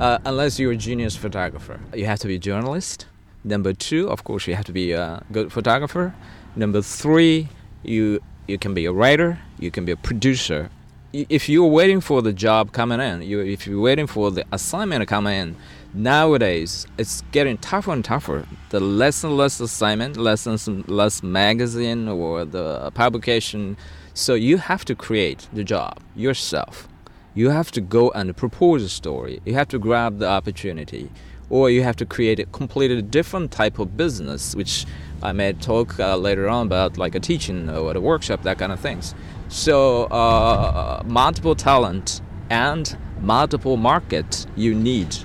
uh, 0.01 0.19
unless 0.25 0.59
you're 0.59 0.73
a 0.73 0.77
genius 0.77 1.15
photographer. 1.15 1.79
You 1.95 2.07
have 2.07 2.19
to 2.21 2.27
be 2.27 2.35
a 2.35 2.39
journalist. 2.39 3.07
Number 3.45 3.73
two, 3.73 4.09
of 4.09 4.25
course, 4.25 4.49
you 4.49 4.57
have 4.57 4.65
to 4.65 4.73
be 4.73 4.91
a 4.91 5.23
good 5.31 5.53
photographer. 5.53 6.13
Number 6.57 6.83
three, 6.83 7.49
you 7.85 8.21
you 8.49 8.59
can 8.59 8.75
be 8.75 8.87
a 8.87 8.93
writer, 8.93 9.39
you 9.59 9.71
can 9.71 9.85
be 9.85 9.93
a 9.93 9.97
producer. 9.97 10.71
If 11.17 11.49
you're 11.49 11.67
waiting 11.67 12.03
for 12.03 12.21
the 12.21 12.35
job 12.35 12.73
coming 12.73 13.01
in, 13.01 13.23
you, 13.23 13.41
if 13.41 13.67
you're 13.67 13.81
waiting 13.81 14.07
for 14.07 14.31
the 14.31 14.45
assignment 14.53 15.01
to 15.01 15.07
come 15.07 15.27
in, 15.27 15.57
nowadays 15.95 16.87
it's 16.99 17.23
getting 17.33 17.57
tougher 17.57 17.93
and 17.93 18.05
tougher. 18.05 18.47
The 18.69 18.81
less 18.81 19.25
and 19.25 19.35
less 19.35 19.59
assignment, 19.59 20.19
less 20.19 20.47
and 20.47 20.87
less 20.87 21.23
magazine 21.23 22.07
or 22.07 22.45
the 22.45 22.91
publication. 22.91 23.79
So 24.13 24.35
you 24.35 24.59
have 24.59 24.85
to 24.85 24.95
create 24.95 25.49
the 25.55 25.65
job 25.65 26.01
yourself. 26.15 26.87
You 27.35 27.49
have 27.49 27.71
to 27.73 27.81
go 27.81 28.11
and 28.11 28.37
propose 28.37 28.83
a 28.83 28.91
story. 28.91 29.41
You 29.47 29.55
have 29.55 29.69
to 29.69 29.79
grab 29.79 30.19
the 30.19 30.29
opportunity, 30.29 31.11
or 31.49 31.71
you 31.71 31.83
have 31.83 31.97
to 31.97 32.05
create 32.05 32.41
a 32.41 32.45
completely 32.47 33.01
different 33.01 33.53
type 33.53 33.79
of 33.79 33.97
business, 33.97 34.55
which 34.55 34.85
I 35.23 35.33
may 35.33 35.55
talk 35.55 35.99
uh, 35.99 36.19
later 36.19 36.47
on 36.47 36.67
about, 36.67 36.99
like 36.99 37.15
a 37.15 37.21
teaching 37.21 37.71
or 37.71 37.97
a 37.97 38.01
workshop, 38.01 38.43
that 38.43 38.59
kind 38.59 38.73
of 38.73 38.81
things. 38.81 39.15
So 39.49 40.05
uh, 40.05 41.03
multiple 41.07 41.55
talent 41.55 42.21
and 42.51 42.97
multiple 43.21 43.77
market 43.77 44.47
you 44.57 44.75
need 44.75 45.17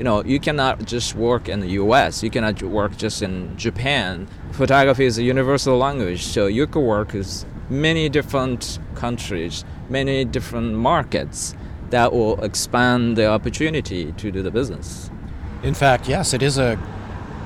you 0.00 0.04
know, 0.04 0.24
you 0.24 0.40
cannot 0.40 0.86
just 0.86 1.14
work 1.14 1.46
in 1.46 1.60
the 1.60 1.68
U.S. 1.72 2.22
You 2.22 2.30
cannot 2.30 2.62
work 2.62 2.96
just 2.96 3.20
in 3.20 3.54
Japan. 3.58 4.28
Photography 4.52 5.04
is 5.04 5.18
a 5.18 5.22
universal 5.22 5.76
language, 5.76 6.22
so 6.22 6.46
you 6.46 6.66
can 6.66 6.86
work 6.86 7.12
with 7.12 7.44
many 7.68 8.08
different 8.08 8.78
countries, 8.94 9.62
many 9.90 10.24
different 10.24 10.72
markets 10.74 11.54
that 11.90 12.14
will 12.14 12.42
expand 12.42 13.18
the 13.18 13.26
opportunity 13.26 14.12
to 14.12 14.30
do 14.30 14.40
the 14.40 14.50
business. 14.50 15.10
In 15.62 15.74
fact, 15.74 16.08
yes, 16.08 16.32
it 16.32 16.42
is 16.42 16.56
a 16.56 16.78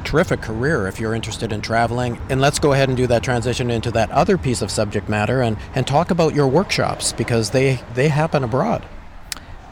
terrific 0.04 0.40
career 0.40 0.86
if 0.86 1.00
you're 1.00 1.14
interested 1.14 1.52
in 1.52 1.60
traveling. 1.60 2.20
And 2.28 2.40
let's 2.40 2.58
go 2.58 2.72
ahead 2.72 2.88
and 2.88 2.96
do 2.96 3.06
that 3.08 3.22
transition 3.22 3.70
into 3.70 3.90
that 3.92 4.10
other 4.10 4.38
piece 4.38 4.62
of 4.62 4.70
subject 4.70 5.08
matter 5.08 5.42
and, 5.42 5.56
and 5.74 5.86
talk 5.86 6.10
about 6.10 6.34
your 6.34 6.46
workshops 6.46 7.12
because 7.12 7.50
they, 7.50 7.80
they 7.94 8.08
happen 8.08 8.44
abroad. 8.44 8.84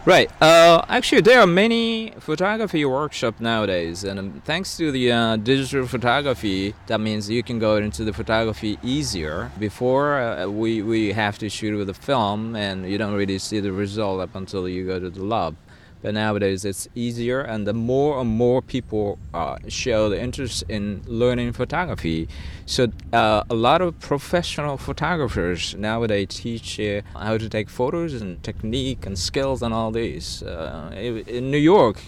Right. 0.04 0.28
Uh, 0.42 0.84
actually, 0.88 1.20
there 1.20 1.38
are 1.38 1.46
many 1.46 2.12
photography 2.18 2.84
workshops 2.84 3.40
nowadays, 3.40 4.02
and 4.02 4.18
um, 4.18 4.42
thanks 4.44 4.76
to 4.76 4.90
the 4.90 5.12
uh, 5.12 5.36
digital 5.36 5.86
photography, 5.86 6.74
that 6.88 7.00
means 7.00 7.30
you 7.30 7.44
can 7.44 7.60
go 7.60 7.76
into 7.76 8.02
the 8.02 8.12
photography 8.12 8.80
easier. 8.82 9.52
Before, 9.60 10.18
uh, 10.18 10.48
we 10.48 10.82
we 10.82 11.12
have 11.12 11.38
to 11.38 11.48
shoot 11.48 11.76
with 11.76 11.88
a 11.88 11.94
film, 11.94 12.56
and 12.56 12.90
you 12.90 12.98
don't 12.98 13.14
really 13.14 13.38
see 13.38 13.60
the 13.60 13.70
result 13.70 14.20
up 14.20 14.34
until 14.34 14.68
you 14.68 14.84
go 14.84 14.98
to 14.98 15.08
the 15.08 15.22
lab. 15.22 15.56
But 16.02 16.14
nowadays 16.14 16.64
it's 16.64 16.88
easier, 16.94 17.40
and 17.40 17.66
the 17.66 17.72
more 17.72 18.20
and 18.20 18.28
more 18.28 18.60
people 18.60 19.18
uh, 19.32 19.56
show 19.68 20.08
the 20.08 20.20
interest 20.20 20.64
in 20.68 21.02
learning 21.06 21.52
photography. 21.52 22.28
So 22.66 22.88
uh, 23.12 23.44
a 23.48 23.54
lot 23.54 23.80
of 23.80 23.98
professional 24.00 24.76
photographers 24.76 25.74
nowadays 25.76 26.28
teach 26.30 26.80
uh, 26.80 27.02
how 27.14 27.38
to 27.38 27.48
take 27.48 27.70
photos 27.70 28.20
and 28.20 28.42
technique 28.42 29.06
and 29.06 29.18
skills 29.18 29.62
and 29.62 29.72
all 29.72 29.92
these. 29.92 30.42
Uh, 30.42 30.90
in 30.94 31.50
New 31.50 31.58
York, 31.58 32.00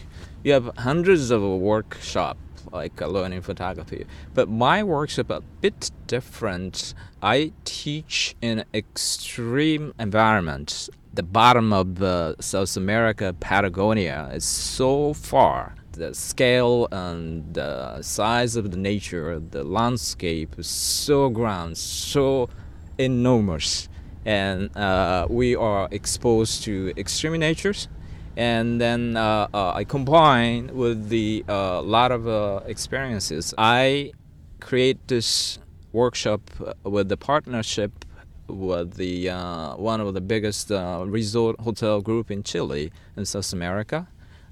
you 0.42 0.52
have 0.52 0.70
hundreds 0.78 1.30
of 1.30 1.42
workshops 1.42 2.40
like 2.72 3.00
uh, 3.00 3.06
learning 3.06 3.42
photography. 3.42 4.06
But 4.34 4.48
my 4.48 4.82
workshop 4.82 5.30
a 5.30 5.40
bit 5.60 5.90
different. 6.06 6.94
I 7.22 7.52
teach 7.64 8.34
in 8.42 8.64
extreme 8.74 9.94
environments 9.98 10.90
the 11.14 11.22
bottom 11.22 11.72
of 11.72 12.02
uh, 12.02 12.34
South 12.40 12.76
America, 12.76 13.34
Patagonia, 13.38 14.30
is 14.32 14.44
so 14.44 15.14
far. 15.14 15.74
The 15.92 16.12
scale 16.14 16.88
and 16.90 17.54
the 17.54 18.02
size 18.02 18.56
of 18.56 18.72
the 18.72 18.76
nature, 18.76 19.38
the 19.38 19.62
landscape 19.62 20.58
is 20.58 20.66
so 20.66 21.28
grand, 21.28 21.78
so 21.78 22.48
enormous. 22.98 23.88
And 24.24 24.76
uh, 24.76 25.26
we 25.30 25.54
are 25.54 25.88
exposed 25.90 26.64
to 26.64 26.92
extreme 26.96 27.38
natures. 27.38 27.88
And 28.36 28.80
then 28.80 29.16
uh, 29.16 29.46
uh 29.54 29.72
I 29.74 29.84
combine 29.84 30.74
with 30.74 31.08
the 31.08 31.44
uh, 31.48 31.80
lot 31.82 32.10
of 32.10 32.26
uh, 32.26 32.60
experiences. 32.66 33.54
I 33.56 34.10
create 34.60 35.06
this 35.06 35.60
workshop 35.92 36.40
with 36.82 37.08
the 37.08 37.16
partnership 37.16 38.04
was 38.48 38.90
the 38.90 39.30
uh, 39.30 39.76
one 39.76 40.00
of 40.00 40.14
the 40.14 40.20
biggest 40.20 40.70
uh, 40.70 41.04
resort 41.06 41.60
hotel 41.60 42.00
group 42.00 42.30
in 42.30 42.42
Chile 42.42 42.92
in 43.16 43.24
South 43.24 43.52
America. 43.52 44.06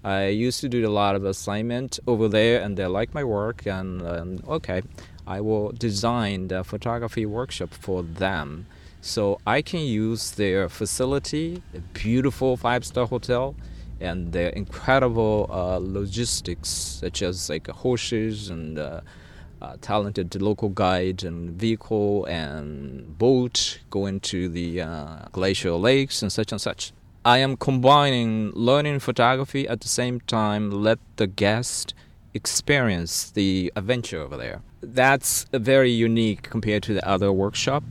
I 0.04 0.28
used 0.28 0.60
to 0.62 0.68
do 0.68 0.86
a 0.86 0.90
lot 0.90 1.14
of 1.14 1.24
assignment 1.24 2.00
over 2.06 2.28
there, 2.28 2.60
and 2.60 2.76
they 2.76 2.86
like 2.86 3.14
my 3.14 3.22
work. 3.22 3.66
And 3.66 4.02
um, 4.02 4.40
okay, 4.48 4.82
I 5.26 5.40
will 5.40 5.70
design 5.72 6.48
the 6.48 6.64
photography 6.64 7.24
workshop 7.24 7.72
for 7.72 8.02
them, 8.02 8.66
so 9.00 9.38
I 9.46 9.62
can 9.62 9.80
use 9.80 10.32
their 10.32 10.68
facility, 10.68 11.62
a 11.74 11.78
beautiful 11.92 12.56
five-star 12.56 13.06
hotel, 13.06 13.54
and 14.00 14.32
their 14.32 14.48
incredible 14.48 15.48
uh, 15.48 15.78
logistics, 15.80 16.68
such 16.68 17.22
as 17.22 17.48
like 17.48 17.68
horses 17.68 18.50
and 18.50 18.78
uh, 19.62 19.76
talented 19.80 20.34
local 20.42 20.68
guide 20.68 21.22
and 21.22 21.50
vehicle 21.52 22.24
and 22.24 23.16
boat 23.16 23.78
going 23.90 24.18
to 24.18 24.48
the 24.48 24.80
uh, 24.80 25.18
glacial 25.30 25.80
lakes 25.80 26.20
and 26.20 26.32
such 26.32 26.50
and 26.50 26.60
such. 26.60 26.92
I 27.24 27.38
am 27.38 27.56
combining 27.56 28.50
learning 28.54 28.98
photography 28.98 29.68
at 29.68 29.80
the 29.80 29.88
same 29.88 30.20
time 30.20 30.70
let 30.70 30.98
the 31.16 31.28
guest 31.28 31.94
experience 32.34 33.30
the 33.30 33.72
adventure 33.76 34.20
over 34.20 34.36
there. 34.36 34.62
That's 34.80 35.46
very 35.52 35.92
unique 35.92 36.42
compared 36.42 36.82
to 36.84 36.94
the 36.94 37.08
other 37.08 37.30
workshop. 37.30 37.84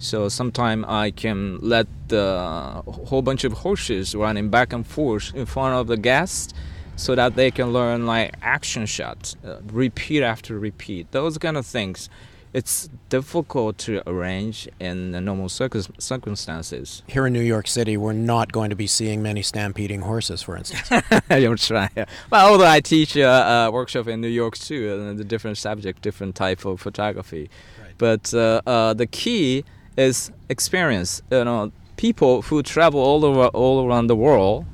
So 0.00 0.28
sometimes 0.28 0.84
I 0.88 1.12
can 1.12 1.60
let 1.60 1.86
the 2.08 2.82
whole 2.84 3.22
bunch 3.22 3.44
of 3.44 3.52
horses 3.52 4.16
running 4.16 4.50
back 4.50 4.72
and 4.72 4.84
forth 4.84 5.32
in 5.32 5.46
front 5.46 5.76
of 5.76 5.86
the 5.86 5.96
guest 5.96 6.52
so 6.96 7.14
that 7.14 7.36
they 7.36 7.50
can 7.50 7.72
learn 7.72 8.06
like 8.06 8.34
action 8.42 8.86
shots, 8.86 9.36
uh, 9.44 9.58
repeat 9.72 10.22
after 10.22 10.58
repeat, 10.58 11.10
those 11.12 11.38
kind 11.38 11.56
of 11.56 11.66
things. 11.66 12.08
It's 12.52 12.90
difficult 13.08 13.78
to 13.78 14.02
arrange 14.06 14.68
in 14.78 15.12
the 15.12 15.22
normal 15.22 15.48
circumstances. 15.48 17.02
Here 17.06 17.26
in 17.26 17.32
New 17.32 17.40
York 17.40 17.66
City, 17.66 17.96
we're 17.96 18.12
not 18.12 18.52
going 18.52 18.68
to 18.68 18.76
be 18.76 18.86
seeing 18.86 19.22
many 19.22 19.40
stampeding 19.40 20.02
horses, 20.02 20.42
for 20.42 20.58
instance. 20.58 21.02
You're 21.30 21.56
trying. 21.56 21.88
Well, 22.30 22.52
although 22.52 22.66
I 22.66 22.80
teach 22.80 23.16
a, 23.16 23.26
a, 23.26 23.70
workshop 23.70 24.06
in 24.06 24.20
New 24.20 24.28
York 24.28 24.58
too, 24.58 24.92
and 24.92 25.18
a 25.18 25.24
different 25.24 25.56
subject, 25.56 26.02
different 26.02 26.34
type 26.34 26.66
of 26.66 26.78
photography. 26.78 27.48
Right. 27.80 27.94
But 27.96 28.34
uh, 28.34 28.60
uh, 28.66 28.92
the 28.92 29.06
key 29.06 29.64
is 29.96 30.30
experience. 30.50 31.22
You 31.30 31.44
know, 31.44 31.72
people 31.96 32.42
who 32.42 32.62
travel 32.62 33.00
all 33.00 33.24
over 33.24 33.46
all 33.48 33.86
around 33.86 34.08
the 34.08 34.16
world 34.16 34.66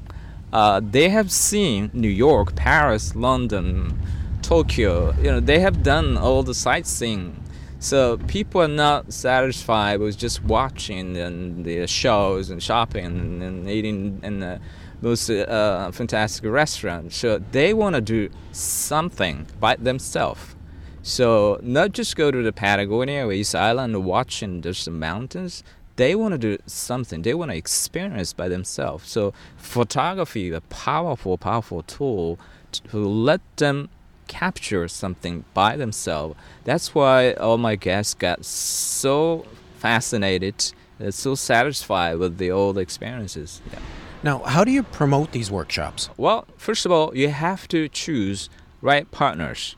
uh, 0.52 0.80
they 0.82 1.08
have 1.11 1.30
seen 1.30 1.90
New 1.92 2.08
York, 2.08 2.54
Paris, 2.54 3.14
London, 3.14 3.98
Tokyo. 4.42 5.14
You 5.18 5.32
know, 5.32 5.40
they 5.40 5.61
have 5.61 5.82
done 5.82 6.16
all 6.16 6.42
the 6.42 6.54
sightseeing. 6.54 7.42
So 7.80 8.18
people 8.26 8.62
are 8.62 8.68
not 8.68 9.12
satisfied 9.12 10.00
with 10.00 10.18
just 10.18 10.42
watching 10.42 11.16
and 11.16 11.64
the 11.64 11.87
shows 11.87 12.50
and 12.50 12.62
shopping 12.62 13.42
and, 13.42 13.70
eating 13.70 14.20
in 14.22 14.40
the 14.40 14.61
most 15.00 15.30
uh, 15.30 15.92
fantastic 15.92 16.50
restaurants. 16.50 17.16
So 17.16 17.38
they 17.52 17.72
want 17.74 17.94
to 17.94 18.00
do 18.00 18.30
something 18.52 19.46
by 19.61 19.76
themselves. 19.76 20.56
So 21.02 21.61
not 21.62 21.92
just 21.92 22.16
go 22.16 22.30
to 22.30 22.42
the 22.42 22.52
Patagonia 22.52 23.26
or 23.26 23.32
East 23.32 23.54
Island 23.54 23.94
and 23.94 24.04
watching 24.04 24.61
just 24.61 24.84
the 24.84 24.90
mountains 24.90 25.62
they 25.98 26.14
want 26.14 26.32
to 26.32 26.38
do 26.38 26.56
something. 26.66 27.22
They 27.22 27.34
want 27.34 27.50
to 27.50 27.56
experience 27.56 28.32
by 28.32 28.48
themselves. 28.48 29.11
So 29.11 29.34
photography 29.56 30.48
is 30.48 30.54
a 30.54 30.61
powerful 30.62 31.37
powerful 31.37 31.82
tool 31.82 32.38
to 32.72 32.98
let 32.98 33.40
them 33.56 33.88
capture 34.28 34.87
something 34.87 35.44
by 35.54 35.76
themselves. 35.76 36.37
That's 36.64 36.94
why 36.94 37.32
all 37.32 37.58
my 37.58 37.74
guests 37.74 38.14
got 38.14 38.44
so 38.44 39.44
fascinated 39.78 40.72
and 41.00 41.12
so 41.12 41.34
satisfied 41.34 42.18
with 42.18 42.38
the 42.38 42.50
old 42.50 42.78
experiences. 42.78 43.61
Yeah. 43.72 43.80
now 44.22 44.38
how 44.54 44.62
do 44.64 44.70
you 44.70 44.84
promote 44.84 45.32
these 45.32 45.50
workshops? 45.50 46.11
Well 46.16 46.46
first 46.56 46.87
of 46.87 46.92
all 46.92 47.16
you 47.16 47.28
have 47.28 47.66
to 47.68 47.88
choose 47.88 48.48
right 48.80 49.11
partners. 49.11 49.74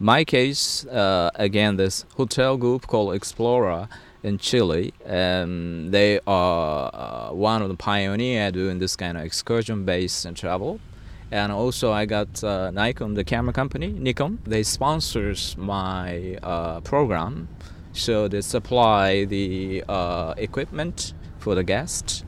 My 0.00 0.24
case 0.24 0.86
uh, 0.86 1.30
again 1.34 1.76
this 1.76 2.06
hotel 2.16 2.56
group 2.56 2.86
called 2.86 3.14
Explora 3.18 3.88
in 4.22 4.38
Chile, 4.38 4.92
and 5.04 5.92
they 5.92 6.20
are 6.26 6.90
uh, 6.92 7.32
one 7.32 7.62
of 7.62 7.68
the 7.68 7.76
pioneers 7.76 8.52
doing 8.52 8.78
this 8.78 8.96
kind 8.96 9.16
of 9.16 9.24
excursion-based 9.24 10.34
travel. 10.34 10.80
And 11.30 11.52
also, 11.52 11.92
I 11.92 12.06
got 12.06 12.42
uh, 12.42 12.70
Nikon, 12.70 13.14
the 13.14 13.24
camera 13.24 13.52
company, 13.52 13.88
Nikon. 13.88 14.38
They 14.44 14.62
sponsors 14.62 15.56
my 15.58 16.38
uh, 16.42 16.80
program, 16.80 17.48
so 17.92 18.28
they 18.28 18.40
supply 18.40 19.26
the 19.26 19.84
uh, 19.88 20.34
equipment 20.36 21.12
for 21.38 21.54
the 21.54 21.64
guests, 21.64 22.24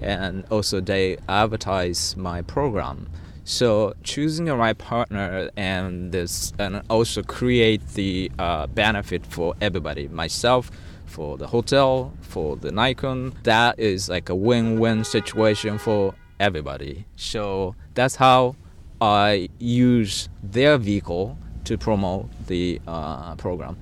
and 0.00 0.44
also 0.50 0.80
they 0.80 1.18
advertise 1.28 2.16
my 2.16 2.42
program. 2.42 3.08
So 3.44 3.92
choosing 4.02 4.46
the 4.46 4.56
right 4.56 4.78
partner 4.78 5.50
and 5.54 6.12
this 6.12 6.54
and 6.58 6.80
also 6.88 7.22
create 7.22 7.86
the 7.88 8.32
uh, 8.38 8.66
benefit 8.68 9.26
for 9.26 9.54
everybody, 9.60 10.08
myself, 10.08 10.70
for 11.14 11.38
the 11.38 11.46
hotel, 11.46 12.12
for 12.20 12.56
the 12.56 12.72
Nikon. 12.72 13.32
That 13.44 13.78
is 13.78 14.08
like 14.08 14.28
a 14.28 14.34
win-win 14.34 15.04
situation 15.04 15.78
for 15.78 16.14
everybody. 16.40 17.06
So 17.14 17.76
that's 17.94 18.16
how 18.16 18.56
I 19.00 19.48
use 19.58 20.28
their 20.42 20.76
vehicle 20.76 21.38
to 21.64 21.78
promote 21.78 22.28
the 22.48 22.80
uh, 22.86 23.36
program. 23.36 23.76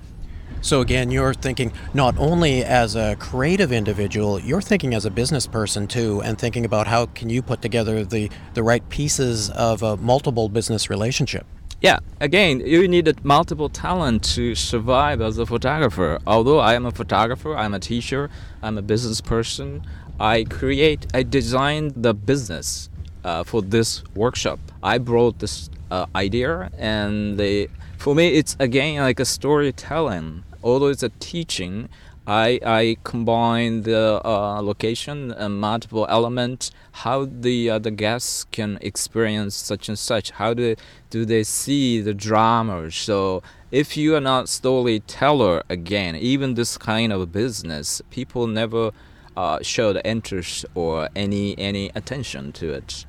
So 0.61 0.79
again, 0.79 1.11
you're 1.11 1.33
thinking 1.33 1.73
not 1.93 2.15
only 2.17 2.63
as 2.63 2.95
a 2.95 3.17
creative 3.19 3.71
individual, 3.71 4.39
you're 4.39 4.61
thinking 4.61 4.93
as 4.93 5.03
a 5.03 5.11
business 5.11 5.47
person 5.47 5.87
too, 5.87 6.21
and 6.21 6.37
thinking 6.37 6.63
about 6.63 6.87
how 6.87 7.07
can 7.07 7.29
you 7.29 7.41
put 7.41 7.61
together 7.61 8.05
the 8.05 8.29
the 8.53 8.63
right 8.63 8.87
pieces 8.89 9.49
of 9.49 9.83
a 9.83 9.97
multiple 9.97 10.47
business 10.47 10.89
relationship. 10.89 11.45
Yeah, 11.83 11.99
again, 12.21 12.61
you 12.61 12.87
need 12.87 13.25
multiple 13.25 13.67
talent 13.67 14.23
to 14.35 14.55
survive 14.55 15.19
as 15.19 15.37
a 15.37 15.45
photographer. 15.45 16.17
Although 16.25 16.59
I 16.59 16.75
am 16.75 16.85
a 16.85 16.91
photographer, 16.91 17.57
I'm 17.57 17.73
a 17.73 17.79
teacher, 17.79 18.29
I'm 18.61 18.77
a 18.77 18.81
business 18.81 19.19
person. 19.19 19.85
I 20.17 20.45
create, 20.45 21.07
I 21.13 21.23
design 21.23 21.91
the 21.93 22.13
business 22.13 22.89
uh, 23.25 23.43
for 23.43 23.61
this 23.61 24.01
workshop. 24.15 24.59
I 24.81 24.97
brought 24.97 25.39
this 25.39 25.69
uh, 25.91 26.05
idea, 26.15 26.71
and 26.77 27.37
the, 27.37 27.69
for 27.97 28.15
me, 28.15 28.29
it's 28.29 28.55
again 28.61 29.01
like 29.01 29.19
a 29.19 29.25
storytelling 29.25 30.45
although 30.63 30.87
it's 30.87 31.03
a 31.03 31.09
teaching, 31.19 31.89
I, 32.25 32.59
I 32.65 32.97
combine 33.03 33.81
the 33.81 34.21
uh, 34.23 34.61
location 34.61 35.31
and 35.31 35.59
multiple 35.59 36.05
elements, 36.09 36.71
how 36.93 37.25
the 37.25 37.69
uh, 37.69 37.79
the 37.79 37.91
guests 37.91 38.45
can 38.45 38.77
experience 38.81 39.55
such 39.55 39.89
and 39.89 39.99
such, 39.99 40.31
how 40.31 40.53
do, 40.53 40.75
do 41.09 41.25
they 41.25 41.43
see 41.43 41.99
the 41.99 42.13
drama. 42.13 42.91
So 42.91 43.43
if 43.71 43.97
you 43.97 44.15
are 44.15 44.21
not 44.21 44.47
storyteller 44.47 45.63
again, 45.67 46.15
even 46.15 46.53
this 46.53 46.77
kind 46.77 47.11
of 47.11 47.31
business, 47.33 48.01
people 48.09 48.47
never 48.47 48.91
uh, 49.35 49.59
show 49.61 49.91
the 49.91 50.05
interest 50.07 50.65
or 50.75 51.09
any 51.15 51.57
any 51.57 51.91
attention 51.93 52.53
to 52.53 52.71
it. 52.71 53.05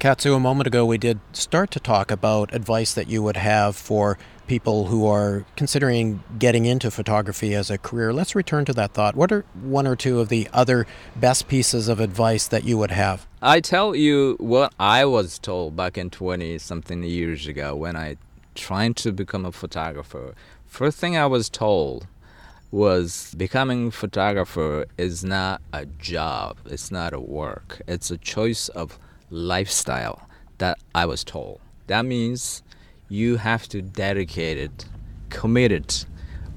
Katsu, 0.00 0.34
a 0.34 0.40
moment 0.40 0.66
ago 0.66 0.84
we 0.84 0.98
did 0.98 1.20
start 1.32 1.70
to 1.70 1.80
talk 1.80 2.10
about 2.10 2.52
advice 2.52 2.92
that 2.92 3.08
you 3.08 3.22
would 3.22 3.36
have 3.36 3.76
for 3.76 4.18
people 4.46 4.86
who 4.86 5.06
are 5.06 5.44
considering 5.56 6.22
getting 6.38 6.64
into 6.66 6.90
photography 6.90 7.54
as 7.54 7.70
a 7.70 7.78
career. 7.78 8.12
Let's 8.12 8.34
return 8.34 8.64
to 8.66 8.72
that 8.74 8.92
thought. 8.92 9.16
What 9.16 9.32
are 9.32 9.44
one 9.54 9.86
or 9.86 9.96
two 9.96 10.20
of 10.20 10.28
the 10.28 10.48
other 10.52 10.86
best 11.16 11.48
pieces 11.48 11.88
of 11.88 12.00
advice 12.00 12.46
that 12.48 12.64
you 12.64 12.78
would 12.78 12.90
have? 12.90 13.26
I 13.42 13.60
tell 13.60 13.94
you 13.94 14.36
what 14.38 14.72
I 14.78 15.04
was 15.04 15.38
told 15.38 15.76
back 15.76 15.98
in 15.98 16.10
20 16.10 16.58
something 16.58 17.02
years 17.02 17.46
ago 17.46 17.74
when 17.76 17.96
I 17.96 18.16
tried 18.54 18.96
to 18.96 19.12
become 19.12 19.44
a 19.44 19.52
photographer. 19.52 20.34
First 20.66 20.98
thing 20.98 21.16
I 21.16 21.26
was 21.26 21.48
told 21.48 22.06
was 22.70 23.34
becoming 23.36 23.90
photographer 23.90 24.84
is 24.98 25.22
not 25.22 25.62
a 25.72 25.86
job, 25.86 26.58
it's 26.66 26.90
not 26.90 27.12
a 27.12 27.20
work. 27.20 27.80
It's 27.86 28.10
a 28.10 28.18
choice 28.18 28.68
of 28.68 28.98
lifestyle 29.30 30.28
that 30.58 30.78
I 30.94 31.06
was 31.06 31.22
told. 31.22 31.60
That 31.86 32.04
means 32.04 32.62
you 33.08 33.36
have 33.36 33.68
to 33.68 33.82
dedicate 33.82 34.58
it, 34.58 34.86
commit 35.28 35.72
it. 35.72 36.06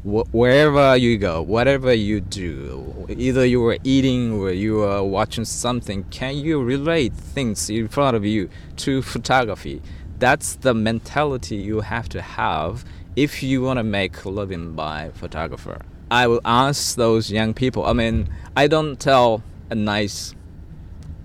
Wh- 0.03 0.33
wherever 0.33 0.95
you 0.95 1.17
go, 1.17 1.41
whatever 1.41 1.93
you 1.93 2.21
do, 2.21 3.07
either 3.09 3.45
you 3.45 3.65
are 3.65 3.77
eating 3.83 4.33
or 4.33 4.51
you 4.51 4.81
are 4.83 5.03
watching 5.03 5.45
something, 5.45 6.03
can 6.05 6.37
you 6.37 6.61
relate 6.61 7.13
things 7.13 7.69
in 7.69 7.87
front 7.87 8.15
of 8.15 8.25
you 8.25 8.49
to 8.77 9.01
photography? 9.01 9.81
That's 10.19 10.55
the 10.55 10.73
mentality 10.73 11.57
you 11.57 11.81
have 11.81 12.09
to 12.09 12.21
have 12.21 12.85
if 13.15 13.43
you 13.43 13.61
want 13.61 13.77
to 13.77 13.83
make 13.83 14.23
a 14.23 14.29
living 14.29 14.73
by 14.73 15.11
photographer. 15.13 15.81
I 16.09 16.27
will 16.27 16.41
ask 16.45 16.95
those 16.95 17.29
young 17.29 17.53
people. 17.53 17.85
I 17.85 17.93
mean, 17.93 18.29
I 18.55 18.67
don't 18.67 18.97
tell 18.97 19.43
a 19.69 19.75
nice, 19.75 20.33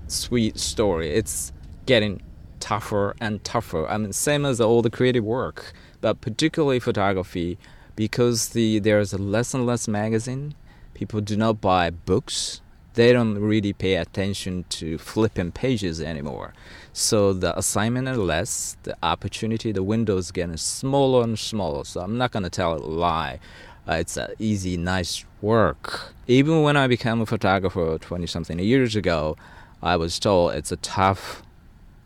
sweet 0.09 0.59
story. 0.59 1.11
It's 1.11 1.53
getting 1.87 2.21
tougher 2.63 3.17
and 3.21 3.43
tougher. 3.43 3.89
I 3.89 3.99
mean, 3.99 4.13
same 4.13 4.47
as 4.47 4.61
all 4.61 4.83
the 4.83 4.91
creative 4.91 5.25
work, 5.25 5.73
but 6.01 6.21
particularly 6.21 6.79
photography, 6.79 7.59
because 7.97 8.51
the 8.51 8.79
there's 8.79 9.13
less 9.13 9.53
and 9.53 9.67
less 9.67 9.89
magazine. 9.89 10.55
People 10.95 11.21
do 11.21 11.37
not 11.37 11.61
buy 11.61 11.91
books. 11.91 12.61
They 12.95 13.13
don't 13.13 13.39
really 13.39 13.73
pay 13.73 13.97
attention 13.97 14.65
to 14.79 14.97
flipping 14.99 15.51
pages 15.51 16.01
anymore. 16.01 16.55
So 16.93 17.33
the 17.33 17.59
assignment 17.59 18.07
is 18.07 18.19
less, 18.19 18.77
the 18.85 18.97
opportunity, 19.03 19.73
the 19.73 19.83
window 19.83 20.17
is 20.19 20.31
getting 20.31 20.57
smaller 20.57 21.25
and 21.25 21.37
smaller. 21.37 21.85
So 21.85 22.01
I'm 22.01 22.17
not 22.17 22.31
gonna 22.31 22.51
tell 22.51 22.75
a 22.75 22.79
lie. 22.79 23.41
Uh, 23.89 23.95
it's 23.95 24.17
an 24.17 24.29
easy, 24.39 24.77
nice 24.77 25.25
work. 25.41 26.15
Even 26.29 26.63
when 26.63 26.77
I 26.77 26.87
became 26.87 27.21
a 27.21 27.27
photographer 27.27 27.99
20 27.99 28.27
something 28.29 28.59
years 28.61 28.95
ago, 28.95 29.37
I 29.83 29.97
was 29.97 30.21
told 30.21 30.55
it's 30.55 30.71
a 30.71 30.77
tough 30.77 31.43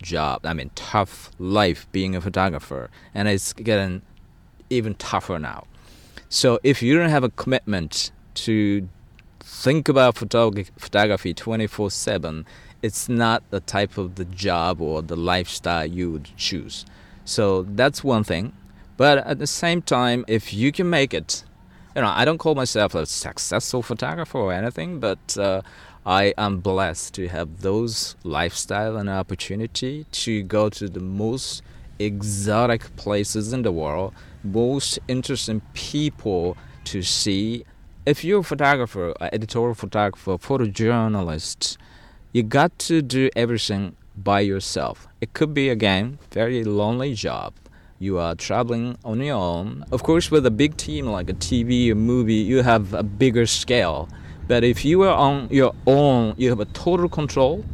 job. 0.02 0.44
I 0.44 0.52
mean, 0.52 0.70
tough 0.74 1.30
life 1.38 1.87
being 1.92 2.14
a 2.16 2.20
photographer, 2.20 2.90
and 3.14 3.28
it's 3.28 3.52
getting 3.52 4.02
even 4.70 4.94
tougher 4.94 5.38
now. 5.38 5.64
So 6.28 6.59
if 6.62 6.82
you 6.82 6.96
don't 6.98 7.11
have 7.11 7.24
a 7.24 7.30
commitment 7.30 8.11
to 8.35 8.88
think 9.40 9.88
about 9.88 10.16
photog- 10.16 10.70
photography 10.78 11.32
24/7, 11.32 12.44
it's 12.82 13.09
not 13.09 13.42
the 13.50 13.61
type 13.61 13.96
of 13.96 14.16
the 14.16 14.24
job 14.24 14.80
or 14.80 15.02
the 15.02 15.16
lifestyle 15.16 15.87
you 15.87 16.11
would 16.12 16.28
choose. 16.37 16.85
So 17.24 17.62
that's 17.62 18.04
one 18.04 18.24
thing. 18.24 18.52
But 18.96 19.18
at 19.18 19.38
the 19.38 19.46
same 19.46 19.82
time, 19.82 20.24
if 20.26 20.54
you 20.54 20.72
can 20.72 20.88
make 20.88 21.12
it, 21.12 21.44
you 21.94 22.02
know, 22.02 22.09
I 22.09 22.24
don't 22.24 22.38
call 22.38 22.54
myself 22.54 22.94
a 22.94 23.06
successful 23.06 23.82
photographer 23.82 24.38
or 24.38 24.52
anything, 24.52 25.00
but 25.00 25.37
uh, 25.38 25.62
I 26.07 26.35
am 26.38 26.61
blessed 26.61 27.14
to 27.14 27.27
have 27.27 27.62
those 27.62 28.14
lifestyle 28.23 28.97
and 28.97 29.11
opportunity 29.11 30.07
to 30.12 30.45
go 30.45 30.69
to 30.69 30.88
the 30.88 31.01
most 31.01 31.64
exotic 31.99 32.95
places 32.95 33.53
in 33.53 33.62
the 33.62 33.73
world, 33.73 34.14
most 34.45 35.01
interesting 35.09 35.62
people 35.75 36.57
to 36.85 37.03
see. 37.03 37.64
If 38.07 38.23
you're 38.23 38.38
a 38.38 38.45
photographer, 38.45 39.14
editorial 39.21 39.75
photographer, 39.75 40.38
photojournalist, 40.38 41.77
you 42.33 42.45
got 42.45 42.79
to 42.87 43.03
do 43.03 43.29
everything 43.35 43.97
by 44.16 44.40
yourself. 44.40 45.09
It 45.21 45.33
could 45.33 45.53
be 45.53 45.71
again 45.71 46.21
very 46.31 46.62
lonely 46.62 47.14
job. 47.14 47.53
You 47.99 48.19
are 48.19 48.37
traveling 48.37 48.97
on 49.05 49.19
your 49.21 49.35
own. 49.35 49.85
Of 49.90 50.05
course, 50.05 50.31
with 50.31 50.47
a 50.47 50.53
big 50.53 50.77
team 50.77 51.07
like 51.07 51.29
a 51.29 51.35
TV 51.35 51.90
or 51.90 51.97
movie, 51.97 52.35
you 52.35 52.62
have 52.62 52.95
a 52.95 53.03
bigger 53.03 53.47
scale 53.47 54.09
but 54.48 54.64
if 54.64 54.85
you 54.85 55.02
are 55.02 55.14
on 55.14 55.48
your 55.50 55.74
own, 55.87 56.35
you 56.37 56.50
have 56.50 56.61
a 56.61 56.66
total 56.66 57.09
control 57.09 57.64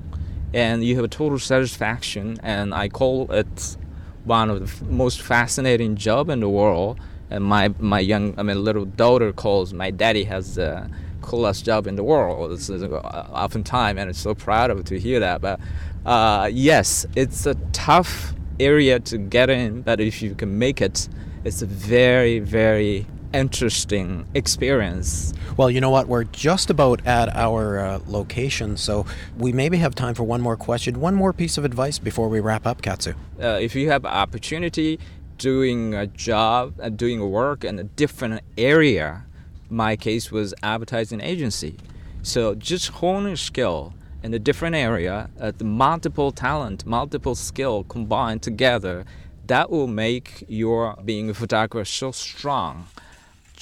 and 0.54 0.84
you 0.84 0.96
have 0.96 1.04
a 1.04 1.08
total 1.08 1.38
satisfaction. 1.38 2.38
And 2.42 2.74
I 2.74 2.88
call 2.88 3.30
it 3.32 3.76
one 4.24 4.50
of 4.50 4.80
the 4.80 4.84
most 4.86 5.20
fascinating 5.20 5.96
job 5.96 6.30
in 6.30 6.40
the 6.40 6.48
world. 6.48 6.98
And 7.30 7.44
my, 7.44 7.74
my 7.78 8.00
young, 8.00 8.38
I 8.38 8.42
mean, 8.42 8.62
little 8.62 8.84
daughter 8.84 9.32
calls 9.32 9.72
my 9.72 9.90
daddy 9.90 10.24
has 10.24 10.56
the 10.56 10.90
coolest 11.22 11.64
job 11.64 11.86
in 11.86 11.96
the 11.96 12.04
world. 12.04 12.50
This 12.50 12.68
is 12.68 12.82
uh, 12.82 12.88
oftentimes, 13.32 13.98
and 13.98 14.08
I'm 14.08 14.14
so 14.14 14.34
proud 14.34 14.70
of 14.70 14.84
to 14.84 14.98
hear 14.98 15.20
that. 15.20 15.40
But 15.40 15.60
uh, 16.04 16.50
yes, 16.52 17.06
it's 17.16 17.46
a 17.46 17.54
tough 17.72 18.34
area 18.60 19.00
to 19.00 19.18
get 19.18 19.48
in, 19.48 19.82
but 19.82 20.00
if 20.00 20.20
you 20.20 20.34
can 20.34 20.58
make 20.58 20.82
it, 20.82 21.08
it's 21.44 21.62
a 21.62 21.66
very, 21.66 22.38
very 22.38 23.06
interesting 23.32 24.26
experience. 24.34 25.32
Well, 25.56 25.70
you 25.70 25.80
know 25.80 25.90
what? 25.90 26.08
We're 26.08 26.24
just 26.24 26.70
about 26.70 27.04
at 27.06 27.34
our 27.34 27.78
uh, 27.78 28.00
location, 28.06 28.76
so 28.76 29.06
we 29.36 29.52
maybe 29.52 29.78
have 29.78 29.94
time 29.94 30.14
for 30.14 30.24
one 30.24 30.40
more 30.40 30.56
question, 30.56 31.00
one 31.00 31.14
more 31.14 31.32
piece 31.32 31.58
of 31.58 31.64
advice 31.64 31.98
before 31.98 32.28
we 32.28 32.40
wrap 32.40 32.66
up, 32.66 32.82
Katsu. 32.82 33.14
Uh, 33.40 33.58
if 33.60 33.74
you 33.74 33.88
have 33.90 34.04
opportunity 34.04 34.98
doing 35.38 35.94
a 35.94 36.06
job, 36.06 36.74
uh, 36.80 36.88
doing 36.88 37.30
work 37.30 37.64
in 37.64 37.78
a 37.78 37.84
different 37.84 38.42
area, 38.56 39.24
my 39.68 39.96
case 39.96 40.30
was 40.30 40.54
advertising 40.62 41.20
agency. 41.20 41.76
So 42.22 42.54
just 42.54 42.88
hone 42.88 43.26
your 43.26 43.36
skill 43.36 43.94
in 44.22 44.32
a 44.32 44.38
different 44.38 44.76
area, 44.76 45.28
uh, 45.40 45.52
the 45.56 45.64
multiple 45.64 46.30
talent, 46.30 46.86
multiple 46.86 47.34
skill 47.34 47.82
combined 47.84 48.42
together, 48.42 49.04
that 49.48 49.70
will 49.70 49.88
make 49.88 50.44
your 50.46 50.96
being 51.04 51.28
a 51.28 51.34
photographer 51.34 51.84
so 51.84 52.12
strong 52.12 52.86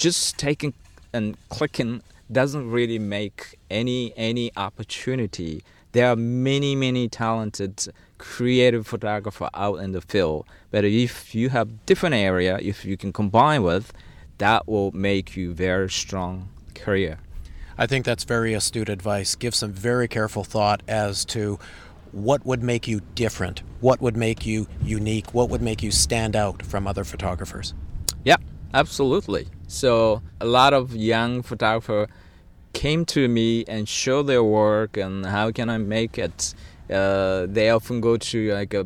just 0.01 0.39
taking 0.39 0.73
and 1.13 1.37
clicking 1.51 2.03
doesn't 2.33 2.71
really 2.71 2.99
make 2.99 3.59
any 3.71 4.15
any 4.17 4.51
opportunity. 4.57 5.63
There 5.93 6.09
are 6.09 6.17
many 6.17 6.75
many 6.75 7.09
talented 7.09 7.87
creative 8.17 8.87
photographer 8.87 9.51
out 9.55 9.77
in 9.77 9.93
the 9.93 10.01
field. 10.01 10.47
But 10.71 10.85
if 10.85 11.35
you 11.35 11.51
have 11.51 11.85
different 11.85 12.15
area, 12.15 12.59
if 12.63 12.85
you 12.85 12.97
can 12.97 13.13
combine 13.13 13.63
with, 13.63 13.93
that 14.39 14.67
will 14.67 14.91
make 14.93 15.37
you 15.37 15.53
very 15.53 15.91
strong 15.91 16.49
career. 16.75 17.19
I 17.77 17.87
think 17.87 18.05
that's 18.07 18.25
very 18.25 18.55
astute 18.55 18.89
advice. 18.89 19.35
Give 19.35 19.55
some 19.55 19.73
very 19.73 20.09
careful 20.09 20.45
thought 20.45 20.83
as 20.89 21.25
to 21.27 21.59
what 22.13 22.45
would 22.47 22.63
make 22.63 22.89
you 22.89 23.01
different, 23.15 23.63
what 23.81 24.01
would 24.01 24.17
make 24.17 24.47
you 24.47 24.67
unique, 24.83 25.35
what 25.35 25.51
would 25.51 25.63
make 25.63 25.83
you 25.83 25.91
stand 25.91 26.37
out 26.37 26.63
from 26.63 26.87
other 26.87 27.05
photographers. 27.05 27.75
Yeah, 28.25 28.37
absolutely. 28.75 29.49
So 29.67 30.23
a 30.41 30.47
lot 30.47 30.73
of 30.73 30.95
young 30.95 31.43
photographer 31.43 32.09
came 32.73 33.05
to 33.05 33.29
me 33.29 33.65
and 33.67 33.89
show 33.89 34.23
their 34.23 34.45
work 34.45 34.97
and 34.97 35.27
how 35.27 35.51
can 35.51 35.69
I 35.69 35.79
make 35.79 36.19
it. 36.19 36.55
Uh, 36.91 37.47
they 37.49 37.71
often 37.71 38.01
go 38.01 38.17
to 38.17 38.53
like 38.53 38.75
a 38.75 38.85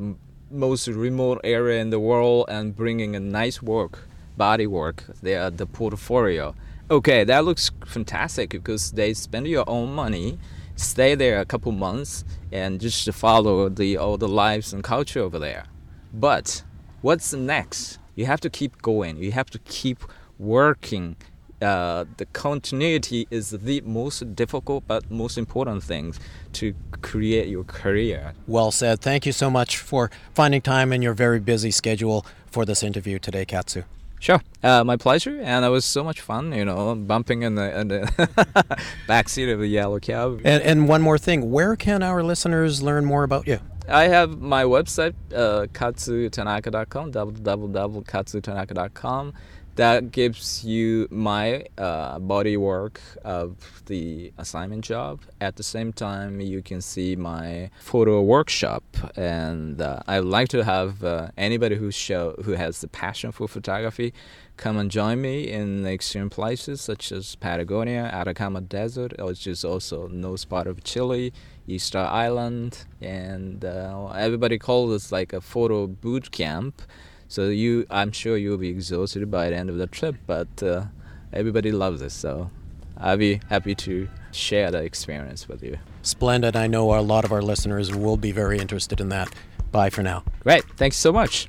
most 0.51 0.89
remote 0.89 1.41
area 1.43 1.81
in 1.81 1.91
the 1.91 1.99
world 1.99 2.47
and 2.49 2.77
bringing 2.77 3.17
a 3.17 3.21
nice 3.21 3.63
work, 3.63 4.07
body 4.37 4.67
work, 4.67 5.05
They 5.23 5.37
are 5.37 5.51
the 5.51 5.67
portfolio. 5.67 6.55
Okay, 6.91 7.25
that 7.25 7.45
looks 7.45 7.71
fantastic 7.87 8.51
because 8.51 8.93
they 8.93 9.15
spend 9.15 9.49
your 9.49 9.69
own 9.69 9.95
money, 9.95 10.39
stay 10.77 11.15
there 11.15 11.41
a 11.41 11.45
couple 11.47 11.73
months, 11.73 12.25
and 12.53 12.81
just 12.81 13.11
follow 13.13 13.69
the 13.71 13.97
all 13.97 14.19
the 14.19 14.29
lives 14.29 14.73
and 14.73 14.85
culture 14.85 15.21
over 15.21 15.39
there. 15.39 15.65
But 16.13 16.63
what's 17.01 17.33
next? 17.33 17.99
You 18.15 18.27
have 18.27 18.41
to 18.41 18.51
keep 18.51 18.81
going. 18.83 19.17
You 19.17 19.33
have 19.33 19.51
to 19.51 19.59
keep 19.61 20.05
working. 20.39 21.17
Uh, 21.63 22.05
the 22.17 22.27
continuity 22.27 23.27
is 23.31 23.51
the 23.51 23.81
most 23.83 24.35
difficult 24.35 24.85
but 24.87 25.11
most 25.11 25.39
important 25.39 25.83
thing 25.83 26.15
to 26.53 26.75
create 27.01 27.49
your 27.49 27.65
career. 27.65 28.35
Well 28.47 28.71
said. 28.71 29.01
Thank 29.01 29.25
you 29.27 29.33
so 29.33 29.51
much 29.51 29.79
for 29.79 30.11
finding 30.35 30.61
time 30.61 30.93
in 30.93 31.01
your 31.03 31.15
very 31.15 31.41
busy 31.41 31.71
schedule 31.71 32.27
for 32.47 32.65
this 32.65 32.83
interview 32.83 33.19
today, 33.19 33.45
Katsu. 33.45 33.85
Sure, 34.21 34.41
uh, 34.63 34.83
my 34.85 34.97
pleasure, 34.97 35.39
and 35.43 35.67
it 35.67 35.69
was 35.69 35.85
so 35.85 36.03
much 36.03 36.23
fun. 36.23 36.53
You 36.53 36.65
know, 36.65 36.95
bumping 36.95 37.43
in 37.43 37.57
the, 37.57 37.79
in 37.79 37.89
the 37.89 38.83
back 39.07 39.29
seat 39.29 39.51
of 39.51 39.59
the 39.59 39.67
yellow 39.67 39.99
cab. 39.99 40.41
And, 40.45 40.63
and 40.63 40.89
one 40.89 41.03
more 41.03 41.19
thing, 41.19 41.51
where 41.51 41.77
can 41.77 42.03
our 42.03 42.23
listeners 42.23 42.83
learn 42.83 43.05
more 43.05 43.23
about 43.25 43.47
you? 43.47 43.61
I 43.89 44.09
have 44.09 44.41
my 44.41 44.65
website, 44.65 45.15
uh, 45.35 45.67
katsutanaka.com, 45.67 47.13
www.katsutanaka.com 47.13 49.33
that 49.77 50.13
gives 50.13 50.65
you 50.65 51.09
my 51.11 51.65
uh, 51.79 52.19
body 52.21 52.57
work 52.57 53.01
of 53.25 53.83
the 53.87 54.33
assignment 54.39 54.85
job. 54.85 55.21
At 55.41 55.57
the 55.57 55.63
same 55.63 55.93
time, 55.93 56.41
you 56.41 56.63
can 56.63 56.81
see 56.81 57.17
my 57.17 57.71
photo 57.81 58.23
workshop, 58.23 58.85
and 59.17 59.81
uh, 59.81 60.01
I 60.07 60.21
would 60.21 60.29
like 60.29 60.49
to 60.51 60.65
have 60.65 61.03
uh, 61.03 61.29
anybody 61.37 61.77
who 61.77 61.91
show 61.91 62.37
who 62.45 62.53
has 62.53 62.81
the 62.81 62.89
passion 62.89 63.33
for 63.33 63.49
photography 63.49 64.15
come 64.57 64.77
and 64.77 64.91
join 64.91 65.21
me 65.21 65.51
in 65.51 65.87
extreme 65.87 66.31
places 66.31 66.81
such 66.81 67.13
as 67.13 67.35
Patagonia, 67.37 68.05
Atacama 68.13 68.61
Desert, 68.61 69.15
which 69.19 69.47
is 69.47 69.65
also 69.65 70.09
north 70.09 70.49
part 70.49 70.67
of 70.67 70.85
Chile, 70.85 71.33
Easter 71.67 71.99
Island, 71.99 72.85
and 73.01 73.65
uh, 73.65 74.09
everybody 74.09 74.59
calls 74.59 75.07
it 75.07 75.13
like 75.13 75.33
a 75.33 75.41
photo 75.41 75.87
boot 75.87 76.31
camp 76.31 76.83
so 77.29 77.49
you, 77.49 77.87
I'm 77.91 78.13
sure 78.13 78.37
you'll 78.37 78.59
be 78.59 78.69
exhausted 78.69 79.29
by 79.31 79.51
the 79.51 79.57
end 79.57 79.71
of 79.71 79.77
the 79.77 79.87
trip, 79.87 80.17
but 80.27 80.63
uh, 80.63 80.85
everybody 81.33 81.73
loves 81.73 82.01
it. 82.03 82.11
So 82.11 82.51
I'll 82.97 83.17
be 83.17 83.41
happy 83.49 83.75
to 83.75 84.09
share 84.33 84.71
that 84.71 84.85
experience 84.85 85.49
with 85.49 85.63
you. 85.63 85.79
Splendid. 86.03 86.55
I 86.55 86.67
know 86.67 86.97
a 86.97 87.01
lot 87.01 87.25
of 87.25 87.33
our 87.33 87.43
listeners 87.43 87.95
will 87.95 88.17
be 88.17 88.33
very 88.33 88.59
interested 88.59 89.01
in 89.01 89.09
that. 89.09 89.29
Bye 89.73 89.91
for 89.91 90.03
now. 90.03 90.23
Great. 90.41 90.65
Thanks 90.77 90.97
so 90.97 91.13
much. 91.13 91.49